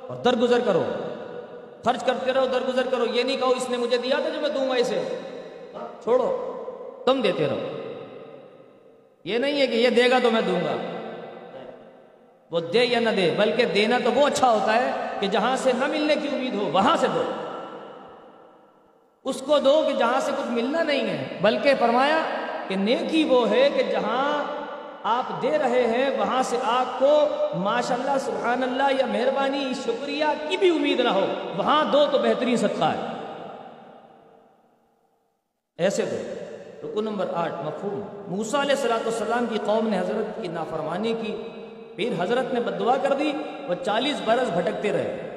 اور 0.08 0.16
درگزر 0.16 0.60
کرو۔ 0.66 0.84
خرچ 1.86 2.04
کرتے 2.04 2.34
رہو، 2.34 2.46
درگزر 2.46 2.82
کرو۔ 2.92 3.06
یہ 3.06 3.24
نہیں 3.24 3.38
کہو، 3.38 3.50
اس 3.50 3.70
نے 3.70 3.78
مجھے 3.78 3.98
دیا 3.98 4.16
تھا 4.22 4.30
جو 4.30 4.42
میں 4.42 4.50
دوں 4.50 4.70
گا 4.70 4.74
اسے۔ 4.74 5.04
چھوڑو 6.04 6.54
تم 7.06 7.22
دیتے 7.22 7.48
رہو۔ 7.48 7.60
یہ 9.24 9.38
نہیں 9.38 9.62
ہے 9.62 9.68
کہ 9.68 9.76
یہ 9.76 9.90
دے 9.90 10.12
گا 10.12 10.20
تو 10.24 10.32
میں 10.32 10.42
دوں 10.42 10.62
گا۔ 10.62 10.76
وہ 12.52 12.60
دے 12.60 12.86
یا 12.86 13.00
نہ 13.00 13.10
دے، 13.10 13.34
بلکہ 13.38 13.66
دینا 13.66 13.98
تو 14.04 14.12
وہ 14.12 14.28
اچھا 14.28 14.52
ہوتا 14.52 14.74
ہے 14.74 14.92
کہ 15.20 15.28
جہاں 15.28 15.56
سے 15.56 15.72
نہ 15.78 15.88
ملنے 15.88 16.16
کی 16.16 16.28
امید 16.28 16.56
ہو، 16.56 16.70
وہاں 16.74 16.98
سے 16.98 17.08
دو۔ 17.16 17.24
اس 19.24 19.42
کو 19.42 19.60
دو 19.60 19.84
کہ 19.88 19.94
جہاں 19.94 20.20
سے 20.20 20.32
کچھ 20.38 20.52
ملنا 20.52 20.84
نہیں 20.84 21.10
ہے، 21.10 21.40
بلکہ 21.42 21.74
فرمایا 21.80 22.20
کہ 22.68 22.76
نیکی 22.76 23.24
وہ 23.24 23.50
ہے 23.50 23.70
کہ 23.70 23.84
جہاں 23.84 24.44
آپ 25.04 25.42
دے 25.42 25.58
رہے 25.58 25.88
ہیں، 25.88 26.10
وہاں 26.18 26.44
سے 26.44 26.58
آپ 26.64 27.00
کو 27.00 27.28
ماشاء 27.56 27.96
اللہ 27.96 28.18
سبحان 28.20 28.64
اللہ 28.64 28.94
یا 29.00 29.06
مہربانی، 29.06 29.72
شکریہ 29.86 30.26
کی 30.50 30.58
بھی 30.58 30.70
امید 30.70 31.00
نہ 31.00 31.10
ہو۔ 31.10 31.26
وہاں 31.58 31.86
دو 31.86 32.06
تو 32.12 32.18
بہترین 32.18 32.56
صدقہ 32.56 32.86
ہے۔ 32.86 33.06
ایسے 35.78 36.02
دو۔ 36.02 36.18
رکو 36.88 37.02
نمبر 37.02 37.26
آٹھ، 37.34 37.54
مفہوم۔ 37.66 38.02
موسا 38.36 38.62
علیہ 38.62 38.76
السلام 39.06 39.46
کی 39.46 39.60
قوم 39.66 39.88
نے 39.88 40.00
حضرت 40.00 40.42
کی 40.42 40.48
نافرمانی 40.48 41.14
کی۔ 41.14 41.53
پھر 41.96 42.14
حضرت 42.20 42.54
نے 42.54 42.60
بدعا 42.60 42.98
کر 43.02 43.14
دی، 43.14 43.32
وہ 43.68 43.76
چالیس 43.86 44.22
برس 44.26 44.50
بھٹکتے 44.50 44.92
رہے۔ 44.92 45.30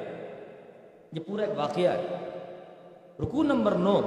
یہ 1.13 1.21
پورا 1.21 1.43
ایک 1.45 1.59
واقعہ 1.59 1.85
ہے۔ 1.85 2.03
رکو 3.21 3.43
نمبر 3.43 3.73
نو، 3.73 4.01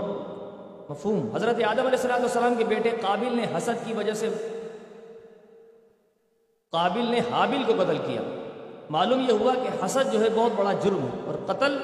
مفہوم۔ 0.90 1.36
حضرت 1.36 1.56
آدم 1.56 1.80
علیہ 1.80 1.90
السلام 1.90 2.22
السلام 2.22 2.56
کے 2.56 2.64
بیٹے 2.64 2.90
قابل 2.90 3.36
نے 3.36 3.58
حسد 3.58 3.86
کی 3.86 3.94
وجہ 3.94 4.14
سے، 4.14 4.30
قابل 6.72 7.12
نے 7.12 7.20
حابل 7.32 7.64
کو 7.68 7.84
قتل 7.84 7.98
کیا۔ 7.98 8.22
معلوم 8.90 9.20
یہ 9.20 9.34
ہوا 9.34 9.54
کہ 9.54 9.86
حسد 9.86 10.14
جو 10.14 10.22
ہے 10.22 10.30
بہت 10.30 10.52
بڑا 10.56 10.74
جرم 10.74 11.00
ہے 11.04 11.20
اور 11.26 11.54
قتل 11.54 11.78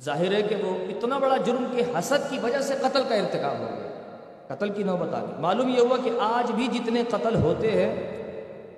ظاہر 0.00 0.32
ہے 0.32 0.42
کہ 0.42 0.56
وہ 0.56 0.74
اتنا 0.74 1.18
بڑا 1.18 1.36
جرم 1.36 1.64
کہ 1.76 1.98
حسد 1.98 2.30
کی 2.30 2.38
وجہ 2.42 2.58
سے 2.58 2.74
قتل 2.80 3.02
کا 3.08 3.14
ارتکاب 3.14 3.58
ہو 3.58 3.68
گیا۔ 3.70 3.90
قتل 4.54 4.68
کی 4.68 4.82
نوبت 4.82 5.14
آ 5.14 5.20
گئی۔ 5.20 5.40
معلوم 5.40 5.68
یہ 5.68 5.80
ہوا 5.80 5.96
کہ 6.04 6.10
آج 6.20 6.52
بھی 6.52 6.68
جتنے 6.68 7.02
قتل 7.10 7.34
ہوتے 7.34 7.70
ہیں 7.70 8.19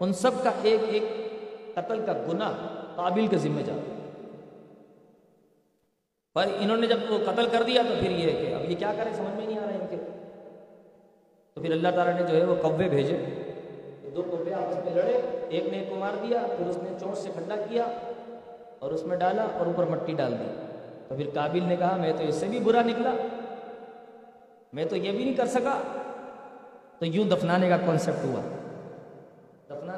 ان 0.02 0.12
سب 0.12 0.30
کا 0.42 0.50
ایک 0.62 0.80
ایک 0.86 1.04
قتل 1.74 2.02
کا 2.06 2.12
گناہ 2.12 2.52
قابل 2.96 3.26
کے 3.26 3.36
ذمہ 3.36 3.62
جاتا 3.62 3.92
پر 6.34 6.46
انہوں 6.60 6.76
نے 6.76 6.86
جب 6.86 6.98
وہ 7.08 7.18
قتل 7.32 7.48
کر 7.52 7.62
دیا 7.62 7.82
تو 7.88 7.94
پھر 8.00 8.10
یہ 8.10 8.30
کہ 8.30 8.54
اب 8.54 8.70
یہ 8.70 8.76
کیا 8.78 8.92
کریں، 8.96 9.12
سمجھ 9.12 9.34
میں 9.34 9.46
نہیں 9.46 9.58
آ 9.58 9.66
رہا 9.66 9.74
ان 9.74 9.86
کے۔ 9.90 9.96
تو 11.54 11.60
پھر 11.60 11.70
اللہ 11.72 11.88
تعالیٰ 11.94 12.20
نے 12.20 12.26
جو 12.30 12.36
ہے 12.36 12.44
وہ 12.44 12.54
کوے 12.62 12.88
بھیجے۔ 12.88 13.16
دو 14.16 14.22
کوے 14.22 14.54
آپس 14.54 14.74
میں 14.84 14.94
لڑے، 14.94 15.46
ایک 15.48 15.66
نے 15.66 15.78
ایک 15.78 15.88
کو 15.88 15.94
مار 15.94 16.26
دیا، 16.28 16.38
پھر 16.56 16.66
اس 16.66 16.76
نے 16.82 16.90
چونچ 17.00 17.18
سے 17.18 17.28
کھڈا 17.32 17.54
کیا 17.70 17.86
اور 18.78 18.92
اس 18.92 19.06
میں 19.06 19.16
ڈالا 19.16 19.42
اور 19.42 19.66
اوپر 19.66 19.84
مٹی 19.84 20.12
ڈال 20.12 20.32
دی۔ 20.32 20.66
تو 21.08 21.16
پھر 21.16 21.28
کابل 21.34 21.62
نے 21.62 21.76
کہا، 21.76 21.96
میں 21.96 22.12
تو 22.12 22.24
اس 22.24 22.34
سے 22.34 22.46
بھی 22.46 22.60
برا 22.60 22.82
نکلا، 22.82 23.14
میں 24.72 24.84
تو 24.84 24.96
یہ 24.96 25.10
بھی 25.10 25.24
نہیں 25.24 25.34
کر 25.34 25.46
سکا۔ 25.46 25.82
تو 26.98 27.06
یوں 27.06 27.24
دفنانے 27.24 27.68
کا 27.68 27.76
کانسیپٹ 27.76 28.24
ہوا۔ 28.24 28.40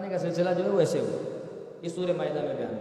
دفنانے 0.05 0.25
کا 0.25 0.35
سلسلہ 0.35 0.55
جو 0.59 0.65
ہے 0.65 0.69
وہ 0.69 0.81
ایسے 0.81 1.01
ہوا 1.01 1.39
اس 1.83 1.95
سورہ 1.95 2.13
معاہدہ 2.17 2.41
میں 2.41 2.55
بیان۔ 2.55 2.77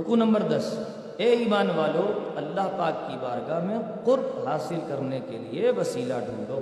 رکو 0.00 0.16
نمبر 0.16 0.42
دس۔ 0.42 0.78
اے 1.16 1.30
ایمان 1.30 1.70
والو، 1.70 2.30
اللہ 2.36 2.76
پاک 2.78 3.10
کی 3.10 3.16
بارگاہ 3.20 3.64
میں 3.64 3.78
قرب 4.04 4.48
حاصل 4.48 4.78
کرنے 4.88 5.20
کے 5.20 5.38
لیے 5.38 5.70
وسیلہ 5.70 6.14
ڈھونڈو۔ 6.24 6.60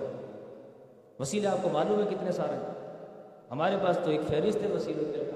وسیلہ 1.19 1.49
آپ 1.49 1.59
کو 1.63 1.69
معلوم 1.69 2.01
ہے 2.01 2.07
کتنے 2.11 2.33
سارے 2.33 2.53
ہیں۔ 2.53 2.97
ہمارے 3.51 3.77
پاس 3.83 3.99
تو 4.05 4.11
ایک 4.11 4.21
فہرست 4.29 4.63
ہے 4.63 4.69
وسیلوں 4.69 5.13
کے 5.13 5.31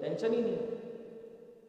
ٹینشن 0.00 0.34
ہی 0.34 0.40
نہیں۔ 0.40 0.56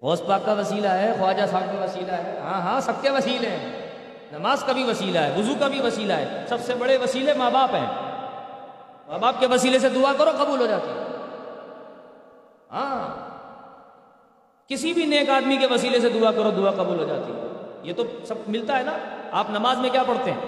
غوث 0.01 0.21
پاک 0.27 0.45
کا 0.45 0.53
وسیلہ 0.53 0.87
ہے، 0.87 1.13
خواجہ 1.19 1.45
صاحب 1.51 1.77
کا 1.79 1.83
وسیلہ 1.83 2.11
ہے۔ 2.11 2.39
ہاں 2.39 2.61
ہاں 2.61 2.81
سب 2.81 2.93
کے 3.01 3.09
وسیلے 3.09 3.49
ہیں۔ 3.49 3.89
نماز 4.31 4.63
کا 4.63 4.73
بھی 4.73 4.83
وسیلہ 4.83 5.19
ہے، 5.19 5.39
وضو 5.39 5.53
کا 5.59 5.67
بھی 5.67 5.81
وسیلہ 5.81 6.13
ہے۔ 6.13 6.45
سب 6.49 6.57
سے 6.65 6.73
بڑے 6.75 6.97
وسیلے 6.97 7.33
ماں 7.33 7.51
باپ 7.51 7.75
ہیں۔ 7.75 8.08
ماں 9.09 9.19
باپ 9.19 9.39
کے 9.39 9.47
وسیلے 9.47 9.79
سے 9.79 9.89
دعا 9.89 10.13
کرو، 10.17 10.29
قبول 10.39 10.61
ہو 10.61 10.65
جاتی 10.65 10.89
ہے۔ 10.89 11.03
ہاں۔ 12.71 13.29
کسی 14.67 14.93
بھی 14.93 15.05
نیک 15.05 15.29
آدمی 15.29 15.57
کے 15.57 15.65
وسیلے 15.65 15.99
سے 15.99 16.09
دعا 16.09 16.31
کرو، 16.31 16.49
دعا 16.49 16.71
قبول 16.71 16.99
ہو 16.99 17.05
جاتی 17.05 17.31
ہے۔ 17.31 17.47
یہ 17.83 17.93
تو 17.93 18.03
سب 18.27 18.35
ملتا 18.47 18.77
ہے 18.77 18.83
نا۔ 18.83 18.91
آپ 19.31 19.45
نماز 19.49 19.77
میں 19.77 19.89
کیا 19.89 20.03
پڑھتے 20.03 20.31
ہیں؟ 20.31 20.39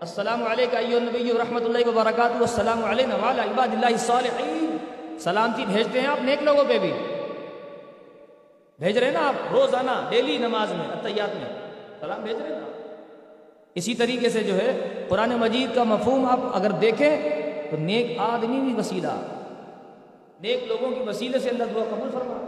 السلام 0.00 0.44
علیکم 0.46 1.04
نبی 1.04 1.32
رحمۃ 1.38 1.60
اللہ 1.60 1.88
وبرکاتہ۔ 1.88 2.32
السلام 2.32 2.84
علیکم 2.84 3.24
عباد 3.24 3.68
اللہ 3.72 3.86
الصالحین۔ 3.86 4.76
سلامتی 5.18 5.64
بھیجتے 5.64 6.00
ہیں 6.00 6.06
آپ 6.06 6.24
نیک 6.24 6.42
لوگوں 6.42 6.64
پہ 6.68 6.78
بھی۔ 6.78 6.92
بھیج 8.78 8.98
رہے 8.98 9.06
ہیں 9.06 9.14
نا 9.14 9.28
آپ 9.28 9.34
روزانہ، 9.52 9.90
ڈیلی 10.10 10.38
نماز 10.38 10.72
میں 10.72 10.88
اطیات 10.88 11.36
میں۔ 11.36 11.72
سلام 12.00 12.22
بھیج 12.22 12.36
رہے 12.36 12.54
ہیں۔ 12.54 12.60
نا 12.60 12.82
اسی 13.74 13.94
طریقے 13.94 14.28
سے 14.28 14.42
جو 14.42 14.54
ہے، 14.54 15.04
قرآن 15.08 15.30
مجید 15.30 15.74
کا 15.74 15.82
مفہوم 15.82 16.26
آپ 16.30 16.40
اگر 16.52 16.70
دیکھیں 16.70 17.39
تو 17.70 17.76
نیک 17.76 18.18
آدمی 18.18 18.60
بھی 18.60 18.74
وسیلہ 18.78 19.12
نیک 20.40 20.64
لوگوں 20.64 20.90
کی 20.90 21.00
وسیلے 21.00 21.38
سے 21.38 21.48
اللہ 21.48 21.64
دعا 21.74 21.84
قبول 21.90 22.10
فرما 22.10 22.46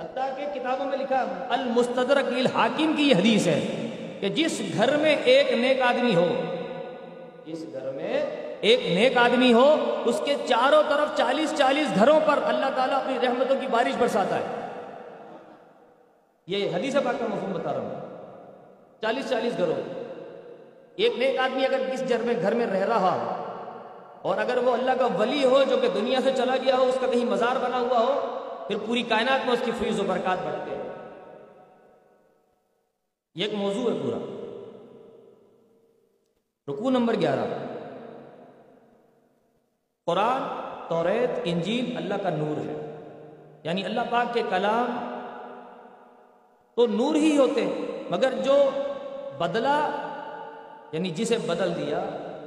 حتیٰ 0.00 0.36
کہ 0.36 0.60
کتابوں 0.60 0.86
میں 0.86 0.98
لکھا 0.98 1.46
المستدرک 1.48 2.24
الحاکم 2.26 2.92
کی 2.96 3.02
یہ 3.02 3.14
حدیث 3.16 3.46
ہے 3.46 3.88
کہ 4.20 4.28
جس 4.28 4.62
گھر 4.74 4.96
میں 4.96 5.16
ایک 5.16 5.52
نیک 5.52 5.82
آدمی 5.82 6.14
ہو، 6.14 6.28
جس 7.46 7.64
گھر 7.72 7.90
میں 7.92 8.26
ایک 8.60 8.80
نیک 8.86 9.16
آدمی 9.16 9.52
ہو، 9.52 9.96
اس 10.04 10.20
کے 10.24 10.34
چاروں 10.46 10.82
طرف 10.88 11.16
چالیس 11.16 11.54
چالیس 11.58 11.86
گھروں 11.94 12.20
پر 12.26 12.38
اللہ 12.42 12.66
تعالیٰ 12.76 12.96
اپنی 12.96 13.18
رحمتوں 13.22 13.56
کی 13.60 13.66
بارش 13.70 13.96
برساتا 13.98 14.36
ہے۔ 14.36 14.68
یہ 16.46 16.70
حدیث 16.74 16.94
پاک 16.94 17.20
کا 17.20 17.26
مفہوم 17.30 17.52
بتا 17.52 17.72
رہا 17.72 17.80
ہوں۔ 17.80 18.00
چالیس 19.00 19.30
چالیس 19.30 19.52
گھروں۔ 19.58 19.74
ایک 20.96 21.12
نیک 21.18 21.38
آدمی 21.38 21.64
اگر 21.66 21.80
کس 21.92 22.08
جر 22.08 22.18
میں 22.18 22.34
گھر 22.42 22.54
میں 22.54 22.66
رہ 22.66 22.84
رہا 22.84 23.12
ہو 23.14 23.45
اور 24.22 24.38
اگر 24.38 24.56
وہ 24.56 24.72
اللہ 24.72 24.90
کا 24.98 25.06
ولی 25.06 25.44
ہو 25.44 25.62
جو 25.62 25.76
کہ 25.76 25.88
دنیا 25.88 26.20
سے 26.24 26.30
چلا 26.36 26.56
گیا 26.56 26.76
ہو، 26.76 26.82
اس 26.82 26.98
کا 27.00 27.06
کہیں 27.06 27.24
مزار 27.24 27.56
بنا 27.64 27.80
ہوا 27.80 27.98
ہو، 27.98 28.38
پھر 28.66 28.76
پوری 28.86 29.02
کائنات 29.02 29.46
میں 29.46 29.52
اس 29.52 29.62
کی 29.64 29.70
فیض 29.78 30.00
و 30.00 30.02
برکات 30.02 30.38
بڑھتے 30.44 30.76
ہیں۔ 30.76 30.86
یہ 33.34 33.44
ایک 33.44 33.54
موضوع 33.54 33.90
ہے 33.90 33.98
پورا۔ 34.02 34.32
رکو 36.68 36.90
نمبر 36.90 37.14
گیارہ۔ 37.14 37.66
قرآن 40.06 40.42
توریت 40.88 41.30
انجیل 41.44 41.96
اللہ 41.96 42.14
کا 42.22 42.30
نور 42.30 42.58
ہے۔ 42.58 42.82
یعنی 43.62 43.84
اللہ 43.84 44.00
پاک 44.10 44.34
کے 44.34 44.42
کلام 44.50 45.12
تو 46.74 46.86
نور 46.86 47.14
ہی 47.14 47.38
ہوتے 47.38 47.74
مگر 48.10 48.32
جو 48.44 48.70
بدلا 49.38 49.90
یعنی 50.92 51.10
جسے 51.10 51.38
بدل 51.38 51.76
دیا 51.76 52.04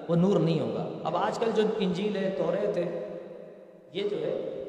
وہ 0.09 0.15
نور 0.15 0.39
نہیں 0.39 0.59
ہوگا۔ 0.59 0.89
اب 1.03 1.17
آج 1.17 1.39
کل 1.39 1.51
جو 1.55 1.63
انجیل 1.77 2.17
ہے 2.17 2.29
توریت 2.37 2.77
ہے، 2.77 3.17
یہ 3.93 4.09
جو 4.09 4.17
ہے 4.17 4.63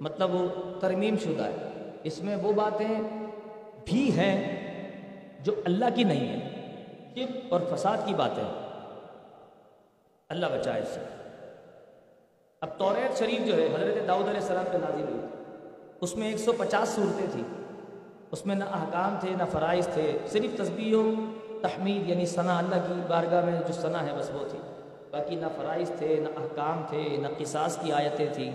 مطلب 0.00 0.34
وہ 0.34 0.48
ترمیم 0.80 1.16
شدہ 1.16 1.42
ہے۔ 1.42 1.56
اس 2.02 2.22
میں 2.22 2.36
وہ 2.36 2.52
باتیں 2.52 2.88
بھی 3.84 4.10
ہیں 4.12 4.60
جو 5.40 5.52
اللہ 5.64 5.84
کی 5.94 6.04
نہیں 6.04 6.28
ہیں۔ 6.28 6.50
صرف 7.14 7.52
اور 7.52 7.60
فساد 7.74 7.96
کی 8.04 8.14
باتیں۔ 8.14 8.44
اللہ 10.28 10.46
بچائے 10.46 10.82
سے 10.94 11.00
اب 12.60 12.68
توریت 12.78 13.18
شریف 13.18 13.46
جو 13.46 13.54
ہے، 13.54 13.66
حضرت 13.66 14.08
داؤد 14.08 14.28
علیہ 14.28 14.40
السلام 14.40 14.64
پہ 14.72 14.76
نازل 14.76 15.02
ہوئی۔ 15.02 15.26
اس 16.00 16.16
میں 16.16 16.28
ایک 16.28 16.38
سو 16.38 16.52
پچاس 16.52 16.88
صورتیں 16.88 17.26
تھیں۔ 17.32 17.44
اس 18.30 18.46
میں 18.46 18.54
نہ 18.54 18.64
احکام 18.64 19.16
تھے، 19.20 19.30
نہ 19.38 19.42
فرائض 19.52 19.86
تھے، 19.86 20.18
صرف 20.26 20.58
تصبیح 20.58 20.96
و 20.96 21.02
تحمید 21.62 22.08
یعنی 22.08 22.26
ثنا 22.26 22.58
اللہ 22.58 22.74
کی 22.74 22.94
بارگاہ 23.08 23.44
میں 23.44 23.60
جو 23.68 23.72
ثنا 23.72 24.06
ہے، 24.06 24.18
بس 24.18 24.30
وہ 24.34 24.48
تھی۔ 24.50 24.58
باقی 25.10 25.36
نہ 25.36 25.46
فرائض 25.56 25.90
تھے، 25.98 26.20
نہ 26.20 26.28
احکام 26.40 26.82
تھے، 26.88 27.16
نہ 27.16 27.28
قصاص 27.38 27.78
کی 27.82 27.92
آیتیں 27.92 28.26
تھیں، 28.32 28.50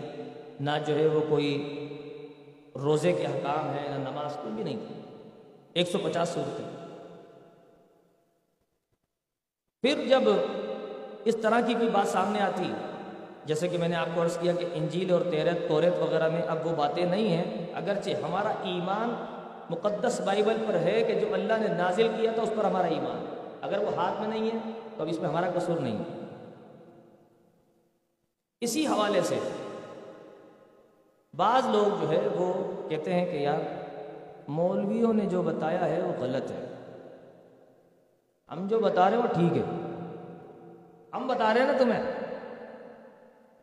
نہ 0.59 0.71
جو 0.87 0.99
ہے 0.99 1.07
وہ 1.07 1.21
کوئی 1.29 1.49
روزے 2.75 3.11
کے 3.13 3.25
احکام 3.25 3.69
ہیں، 3.69 3.89
نہ 3.89 4.09
نماز، 4.09 4.35
کوئی 4.35 4.53
بھی 4.53 4.63
نہیں 4.63 4.79
تھی 4.87 5.01
ایک 5.73 5.89
سو 5.89 5.97
پچاس 6.03 6.29
صورتیں۔ 6.29 6.65
پھر 9.83 10.05
جب 10.09 10.21
اس 11.25 11.35
طرح 11.41 11.59
کی 11.67 11.73
کوئی 11.73 11.89
بات 11.89 12.07
سامنے 12.07 12.39
آتی، 12.39 12.71
جیسے 13.45 13.67
کہ 13.67 13.77
میں 13.77 13.87
نے 13.87 13.95
آپ 13.95 14.07
کو 14.15 14.21
عرض 14.21 14.37
کیا 14.37 14.53
کہ 14.53 14.65
انجیل 14.73 15.11
اور 15.11 15.21
تیرت 15.31 15.67
توریت 15.67 15.93
وغیرہ 15.99 16.29
میں 16.29 16.41
اب 16.41 16.67
وہ 16.67 16.75
باتیں 16.75 17.05
نہیں 17.05 17.27
ہیں، 17.27 17.65
اگرچہ 17.73 18.23
ہمارا 18.23 18.53
ایمان 18.63 19.13
مقدس 19.69 20.21
بائبل 20.21 20.63
پر 20.67 20.75
ہے 20.75 21.03
کہ 21.07 21.19
جو 21.19 21.33
اللہ 21.33 21.53
نے 21.57 21.67
نازل 21.67 22.07
کیا 22.17 22.31
تھا، 22.31 22.41
اس 22.41 22.53
پر 22.55 22.63
ہمارا 22.63 22.87
ایمان۔ 22.87 23.25
اگر 23.61 23.79
وہ 23.79 23.95
ہاتھ 23.95 24.19
میں 24.19 24.27
نہیں 24.27 24.49
ہے، 24.53 24.71
تو 24.95 25.03
اب 25.03 25.09
اس 25.09 25.19
میں 25.19 25.29
ہمارا 25.29 25.49
قصور 25.55 25.79
نہیں 25.79 26.24
اسی 28.61 28.87
حوالے 28.87 29.21
سے 29.21 29.39
بعض 31.37 31.65
لوگ 31.65 32.01
جو 32.01 32.09
ہے 32.09 32.27
وہ 32.27 32.71
کہتے 32.89 33.13
ہیں 33.13 33.25
کہ 33.25 33.35
یار 33.37 33.59
مولویوں 34.47 35.13
نے 35.13 35.25
جو 35.25 35.41
بتایا 35.41 35.85
ہے 35.85 36.01
وہ 36.01 36.13
غلط 36.19 36.51
ہے۔ 36.51 36.65
ہم 38.51 38.67
جو 38.67 38.79
بتا 38.79 39.09
رہے 39.09 39.17
ہیں 39.17 39.23
وہ 39.23 39.33
ٹھیک 39.33 39.57
ہے۔ 39.57 39.63
ہم 41.13 41.27
بتا 41.27 41.53
رہے 41.53 41.61
ہیں 41.61 41.71
نا 41.71 41.77
تمہیں۔ 41.77 42.03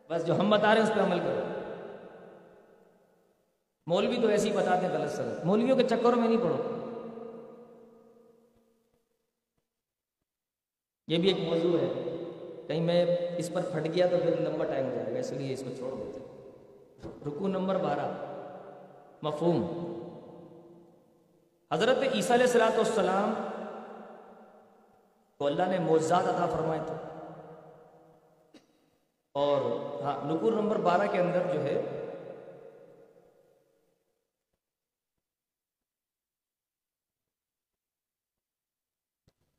بس 0.09 0.27
جو 0.27 0.39
ہم 0.39 0.49
بتا 0.49 0.75
رہے 0.75 0.81
ہیں 0.81 0.89
اس 0.89 0.95
پہ 0.95 1.01
عمل 1.01 1.19
کرو۔ 1.19 1.39
مولوی 3.87 4.17
تو 4.21 4.27
ایسے 4.27 4.49
ہی 4.49 4.57
بتاتے 4.57 4.87
ہیں 4.87 4.93
غلط 4.93 5.11
سلط 5.11 5.45
مولویوں 5.45 5.77
کے 5.77 5.83
چکروں 5.83 6.15
میں 6.15 6.27
نہیں 6.27 6.43
پڑھو 6.43 6.57
یہ 11.07 11.17
بھی 11.17 11.27
ایک 11.27 11.39
موضوع 11.39 11.79
ہے۔ 11.79 12.02
کہیں 12.73 12.85
میں 12.85 13.05
اس 13.37 13.49
پر 13.53 13.61
پھٹ 13.61 13.85
گیا 13.95 14.07
تو 14.07 14.17
پھر 14.23 14.39
لمبا 14.39 14.65
ٹائم 14.65 14.85
ہو 14.85 14.95
جائے 14.95 15.13
گا 15.13 15.19
اس 15.19 15.31
لیے 15.31 15.53
اس 15.53 15.63
کو 15.65 15.75
چھوڑ 15.77 15.91
دیتے 15.91 16.19
رکو 17.25 17.47
نمبر 17.47 17.77
بارہ۔ 17.77 18.11
مفہوم۔ 19.21 19.59
حضرت 21.73 21.97
عیسیٰ 21.97 22.31
علیہ 22.31 22.45
السلاۃ 22.45 22.75
والسلام 22.75 23.33
کو 25.37 25.47
اللہ 25.47 25.63
نے 25.63 25.79
موزاد 25.79 26.23
عطا 26.23 26.45
فرمائے 26.45 26.79
تھے۔ 26.87 26.93
اور 29.31 29.61
ہاں 30.01 30.33
نکور 30.33 30.53
نمبر 30.53 30.75
بارہ 30.75 31.07
کے 31.11 31.19
اندر 31.19 31.53
جو 31.53 31.63
ہے، 31.63 31.81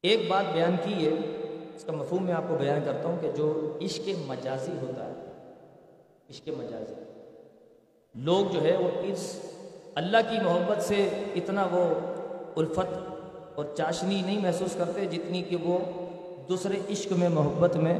ایک 0.03 0.31
بات 0.31 0.45
بیان 0.53 0.77
کی 0.85 1.07
ہے۔ 1.07 1.34
اس 1.75 1.85
کا 1.85 1.93
مفہوم 1.93 2.25
میں 2.25 2.35
آپ 2.35 2.45
کو 2.49 2.57
بیان 2.57 2.81
کرتا 2.85 3.09
ہوں 3.09 3.17
کہ 3.21 3.31
جو 3.37 3.79
عشق 3.83 4.09
مجازی 4.27 4.73
ہوتا 4.73 5.07
ہے، 5.07 5.13
عشق 6.31 6.49
مجازی، 6.49 6.95
لوگ 8.15 8.53
جو 8.53 8.63
ہے 8.63 8.77
وہ 8.77 8.91
اس 9.03 9.41
اللہ 9.95 10.17
کی 10.31 10.39
محبت 10.45 10.83
سے 10.83 11.09
اتنا 11.35 11.69
وہ 11.73 11.85
الفت 12.57 12.95
اور 13.55 13.65
چاشنی 13.77 14.23
نہیں 14.23 14.43
محسوس 14.43 14.77
کرتے 14.77 15.05
جتنی 15.05 15.43
کہ 15.43 15.57
وہ 15.57 15.79
دوسرے 16.49 16.81
عشق 16.91 17.13
میں، 17.13 17.29
محبت 17.29 17.77
میں 17.77 17.99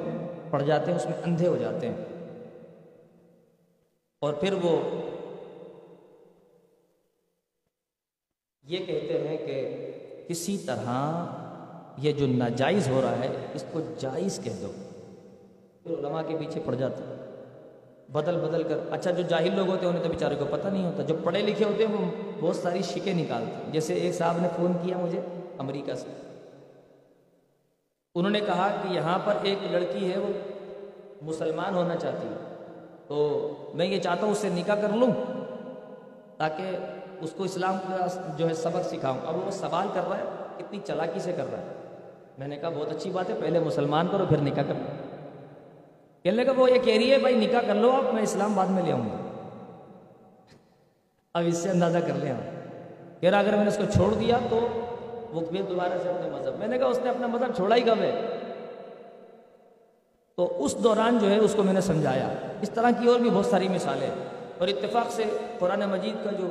پڑ 0.51 0.63
جاتے 0.63 0.91
ہیں، 0.91 0.99
اس 0.99 1.07
میں 1.07 1.23
اندھے 1.25 1.47
ہو 1.47 1.57
جاتے 1.57 1.89
ہیں۔ 1.89 2.05
اور 4.19 4.35
پھر 4.35 4.53
وہ 4.53 4.81
یہ 8.63 8.79
کہتے 8.79 9.29
ہیں 9.29 9.37
کہ 9.37 9.91
کسی 10.29 10.59
طرح 10.59 11.25
یہ 11.99 12.13
جو 12.13 12.27
ناجائز 12.27 12.89
ہو 12.89 13.01
رہا 13.05 13.11
ہے، 13.11 13.29
اس 13.55 13.65
کو 13.73 13.81
جائز 13.99 14.41
کہہ 14.45 14.53
دو۔ 14.63 14.73
پھر 15.83 15.99
علماء 15.99 16.23
کے 16.23 16.37
پیچھے 16.39 16.61
پڑ 16.65 16.75
جاتے 16.75 17.03
ہیں۔ 17.03 17.15
بدل 18.13 18.37
بدل 18.37 18.63
کر 18.63 18.79
اچھا 18.91 19.11
جو 19.11 19.23
جاہل 19.23 19.57
لوگ 19.57 19.69
ہوتے 19.69 19.81
ہیں، 19.81 19.89
انہیں 19.89 20.03
تو 20.03 20.09
بیچارے 20.09 20.35
کو 20.35 20.45
پتہ 20.51 20.69
نہیں 20.69 20.87
ہوتا۔ 20.87 21.03
جو 21.03 21.17
پڑھے 21.25 21.43
لکھے 21.43 21.65
ہوتے 21.65 21.87
ہیں، 21.87 21.95
وہ 21.95 22.11
بہت 22.41 22.57
ساری 22.57 22.83
شکیں 22.83 23.15
نکالتے 23.15 23.65
ہیں۔ 23.65 23.73
جیسے 23.73 23.95
ایک 23.95 24.15
صاحب 24.15 24.39
نے 24.41 24.49
فون 24.57 24.73
کیا 24.83 24.99
مجھے 24.99 25.21
امریکہ 25.59 25.95
سے۔ 25.95 26.07
انہوں 28.15 28.31
نے 28.31 28.41
کہا 28.41 28.69
کہ 28.83 28.89
یہاں 28.93 29.19
پر 29.25 29.35
ایک 29.43 29.59
لڑکی 29.71 30.13
ہے، 30.13 30.19
وہ 30.19 30.33
مسلمان 31.23 31.75
ہونا 31.75 31.97
چاہتی 31.97 32.29
ہے۔ 32.29 32.67
تو 33.09 33.49
میں 33.75 33.87
یہ 33.87 34.01
چاہتا 34.01 34.25
ہوں 34.25 34.33
اس 34.33 34.39
سے 34.39 34.49
نکاح 34.49 34.75
کر 34.75 34.89
لوں، 34.89 35.11
تاکہ 36.37 36.77
اس 37.21 37.33
کو 37.37 37.45
اسلام 37.45 37.79
کا 37.89 38.07
جو 38.37 38.49
ہے 38.49 38.55
سبق 38.55 38.89
سکھاؤں۔ 38.89 39.19
اب 39.27 39.37
وہ 39.37 39.51
سوال 39.51 39.89
کر 39.95 40.01
رہا 40.09 40.19
ہے، 40.19 40.25
کتنی 40.59 40.79
چلاکی 40.85 41.21
سے 41.21 41.33
کر 41.33 41.45
رہا 41.53 41.59
ہے۔ 41.59 41.84
میں 42.39 42.49
نے 42.49 42.57
کہا، 42.57 42.69
بہت 42.69 42.93
اچھی 42.93 43.11
بات 43.11 43.31
ہے، 43.31 43.35
پہلے 43.41 43.59
مسلمان 43.59 44.09
کرو، 44.13 44.25
پھر 44.29 44.37
نکاح 44.37 44.65
کر 44.69 44.75
لو. 44.75 45.15
کہنے 46.23 46.45
لگا، 46.45 46.53
وہ 46.57 46.71
یہ 46.71 46.79
کہہ 46.85 46.95
رہی 46.95 47.13
ہے، 47.13 47.19
بھائی 47.19 47.37
نکاح 47.37 47.61
کر 47.67 47.75
لو 47.75 47.91
آپ، 47.91 48.15
میں 48.15 48.23
اسلام 48.23 48.55
بعد 48.55 48.67
میں 48.67 48.83
لے 48.83 48.93
آؤں 48.93 49.05
گا. 49.05 49.17
اب 51.35 51.45
اس 51.47 51.57
سے 51.57 51.71
اندازہ 51.71 51.99
کر 51.99 52.15
لیں 52.15 52.35
کہہ 53.21 53.31
رہا، 53.31 53.39
اگر 53.39 53.55
میں 53.55 53.65
نے 53.65 53.69
اس 53.69 53.77
کو 53.77 53.83
چھوڑ 53.93 54.15
دیا، 54.15 54.39
تو 54.51 54.69
وہ 55.33 55.41
پھر 55.41 55.63
دوبارہ 55.63 55.93
سے 56.03 56.09
اپنے 56.09 56.31
مذہب 56.31 56.59
میں 56.59 56.69
نے 56.69 56.79
کہا، 56.79 56.87
اس 56.87 56.99
نے 57.05 57.11
اپنا 57.11 57.27
مذہب 57.27 57.57
چھوڑا 57.57 57.77
ہی 57.77 57.81
کب 57.81 57.99
ہے؟ 58.01 58.27
تو 60.37 60.65
اس 60.65 60.77
دوران 60.79 61.19
جو 61.19 61.31
ہے، 61.31 61.37
اس 61.37 61.55
کو 61.55 61.63
میں 61.63 61.73
نے 61.73 61.81
سمجھایا۔ 61.81 62.29
اس 62.63 62.71
طرح 62.71 62.91
کی 62.91 63.09
اور 63.09 63.21
بھی 63.21 63.31
بہت 63.31 63.47
ساری 63.47 63.69
مثالیں 63.69 64.11
اور 64.59 64.69
اتفاق 64.69 65.11
سے 65.11 65.23
قرآن 65.59 65.81
مجید 65.81 66.25
کا 66.25 66.31
جو 66.31 66.49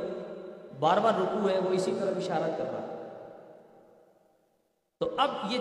بار 0.80 0.96
بار 0.96 1.12
رکو 1.20 1.48
ہے، 1.48 1.58
وہ 1.58 1.70
اسی 1.70 1.92
طرح 2.00 2.10
اشارت 2.16 2.58
کر 2.58 2.64
رہا 2.64 2.82
ہے۔ 2.82 2.93
تو 5.04 5.10
اب 5.16 5.30
یہ 5.50 5.58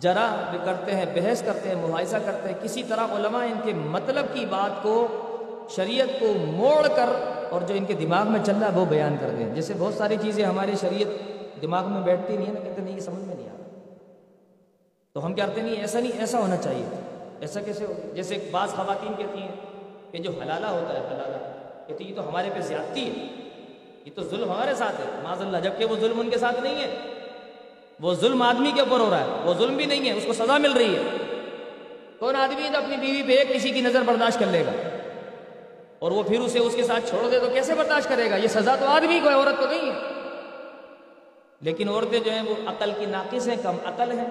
جرا 0.00 0.52
کرتے 0.64 0.96
ہیں، 0.96 1.04
بحث 1.14 1.42
کرتے 1.42 1.68
ہیں 1.68 1.76
مباحثہ 1.76 2.16
کرتے 2.24 2.48
ہیں۔ 2.48 2.56
کسی 2.62 2.82
طرح 2.82 3.00
علماء 3.00 3.44
ان 3.44 3.60
کے 3.64 3.72
مطلب 3.74 4.26
کی 4.32 4.46
بات 4.46 4.82
کو، 4.82 5.08
شریعت 5.76 6.20
کو 6.20 6.26
موڑ 6.46 6.88
کر 6.88 7.08
اور 7.50 7.60
جو 7.62 7.74
ان 7.74 7.84
کے 7.84 7.92
دماغ 7.92 8.28
میں 8.28 8.40
چل 8.46 8.56
رہا 8.60 8.72
ہے 8.72 8.78
وہ 8.78 8.84
بیان 8.84 9.16
کر 9.20 9.28
دیں۔ 9.38 9.54
جیسے 9.54 9.74
بہت 9.78 9.94
ساری 9.94 10.16
چیزیں 10.22 10.44
ہماری 10.44 10.72
شریعت 10.80 11.08
دماغ 11.62 11.88
میں 11.92 12.00
بیٹھتی 12.00 12.36
نہیں 12.36 12.46
ہے 12.46 12.52
نا 12.52 12.60
کہتے 12.60 12.82
نہیں 12.82 12.94
یہ 12.94 13.00
سمجھ 13.00 13.24
میں 13.24 13.34
نہیں 13.34 13.48
آ 13.48 13.52
رہا۔ 13.58 13.94
تو 15.12 15.26
ہم 15.26 15.34
کہتے 15.34 15.60
نہیں، 15.60 15.76
ایسا 15.76 16.00
نہیں، 16.00 16.18
ایسا 16.18 16.38
ہونا 16.38 16.56
چاہیے۔ 16.56 16.84
ایسا 17.40 17.60
کیسے 17.60 17.84
ہو؟ 17.84 17.92
جیسے 18.14 18.48
بعض 18.50 18.68
خواتین 18.68 19.12
کہتی 19.16 19.42
ہیں 19.42 19.54
کہ 20.10 20.18
جو 20.18 20.30
حلالہ 20.42 20.66
ہوتا 20.66 20.94
ہے، 20.94 20.98
حلالہ، 20.98 21.36
کہتی 21.88 22.04
یہ 22.04 22.14
تو 22.14 22.28
ہمارے 22.28 22.50
پہ 22.54 22.60
زیادتی 22.60 23.06
ہے۔ 23.06 23.26
یہ 24.04 24.10
تو 24.14 24.22
ظلم 24.22 24.50
ہمارے 24.50 24.74
ساتھ 24.74 25.00
ہے۔ 25.00 25.20
معذ 25.22 25.40
اللہ، 25.40 25.58
جبکہ 25.58 25.84
وہ 25.84 25.96
ظلم 26.00 26.20
ان 26.20 26.30
کے 26.30 26.38
ساتھ 26.38 26.60
نہیں 26.60 26.82
ہے۔ 26.82 27.19
وہ 28.00 28.14
ظلم 28.14 28.42
آدمی 28.42 28.72
کے 28.74 28.80
اوپر 28.80 29.00
ہو 29.00 29.10
رہا 29.10 29.20
ہے۔ 29.20 29.26
وہ 29.44 29.54
ظلم 29.54 29.76
بھی 29.76 29.84
نہیں 29.84 30.10
ہے، 30.10 30.16
اس 30.16 30.24
کو 30.26 30.32
سزا 30.32 30.58
مل 30.58 30.72
رہی 30.72 30.96
ہے۔ 30.96 31.02
کون 32.18 32.36
آدمی 32.36 32.68
جو 32.72 32.78
اپنی 32.78 32.96
بیوی 32.96 33.22
پہ 33.22 33.32
ایک 33.32 33.54
کسی 33.54 33.70
کی 33.70 33.80
نظر 33.80 34.02
برداشت 34.02 34.38
کر 34.38 34.46
لے 34.46 34.66
گا؟ 34.66 34.70
اور 35.98 36.12
وہ 36.12 36.22
پھر 36.22 36.40
اسے 36.40 36.58
اس 36.58 36.74
کے 36.74 36.82
ساتھ 36.82 37.08
چھوڑ 37.08 37.30
دے 37.30 37.38
تو 37.38 37.46
کیسے 37.54 37.74
برداشت 37.74 38.08
کرے 38.08 38.30
گا؟ 38.30 38.36
یہ 38.36 38.48
سزا 38.48 38.76
تو 38.76 38.86
آدمی 38.86 39.20
کو 39.22 39.28
ہے، 39.28 39.34
عورت 39.34 39.60
کو 39.60 39.66
نہیں 39.66 39.90
ہے۔ 39.90 39.98
لیکن 41.60 41.88
عورتیں 41.88 42.20
جو 42.20 42.30
ہیں 42.30 42.42
وہ 42.42 42.54
عقل 42.66 42.92
کی 42.98 43.06
ناقص 43.06 43.48
ہیں، 43.48 43.56
کم 43.62 43.76
عقل 43.84 44.18
ہیں۔ 44.18 44.26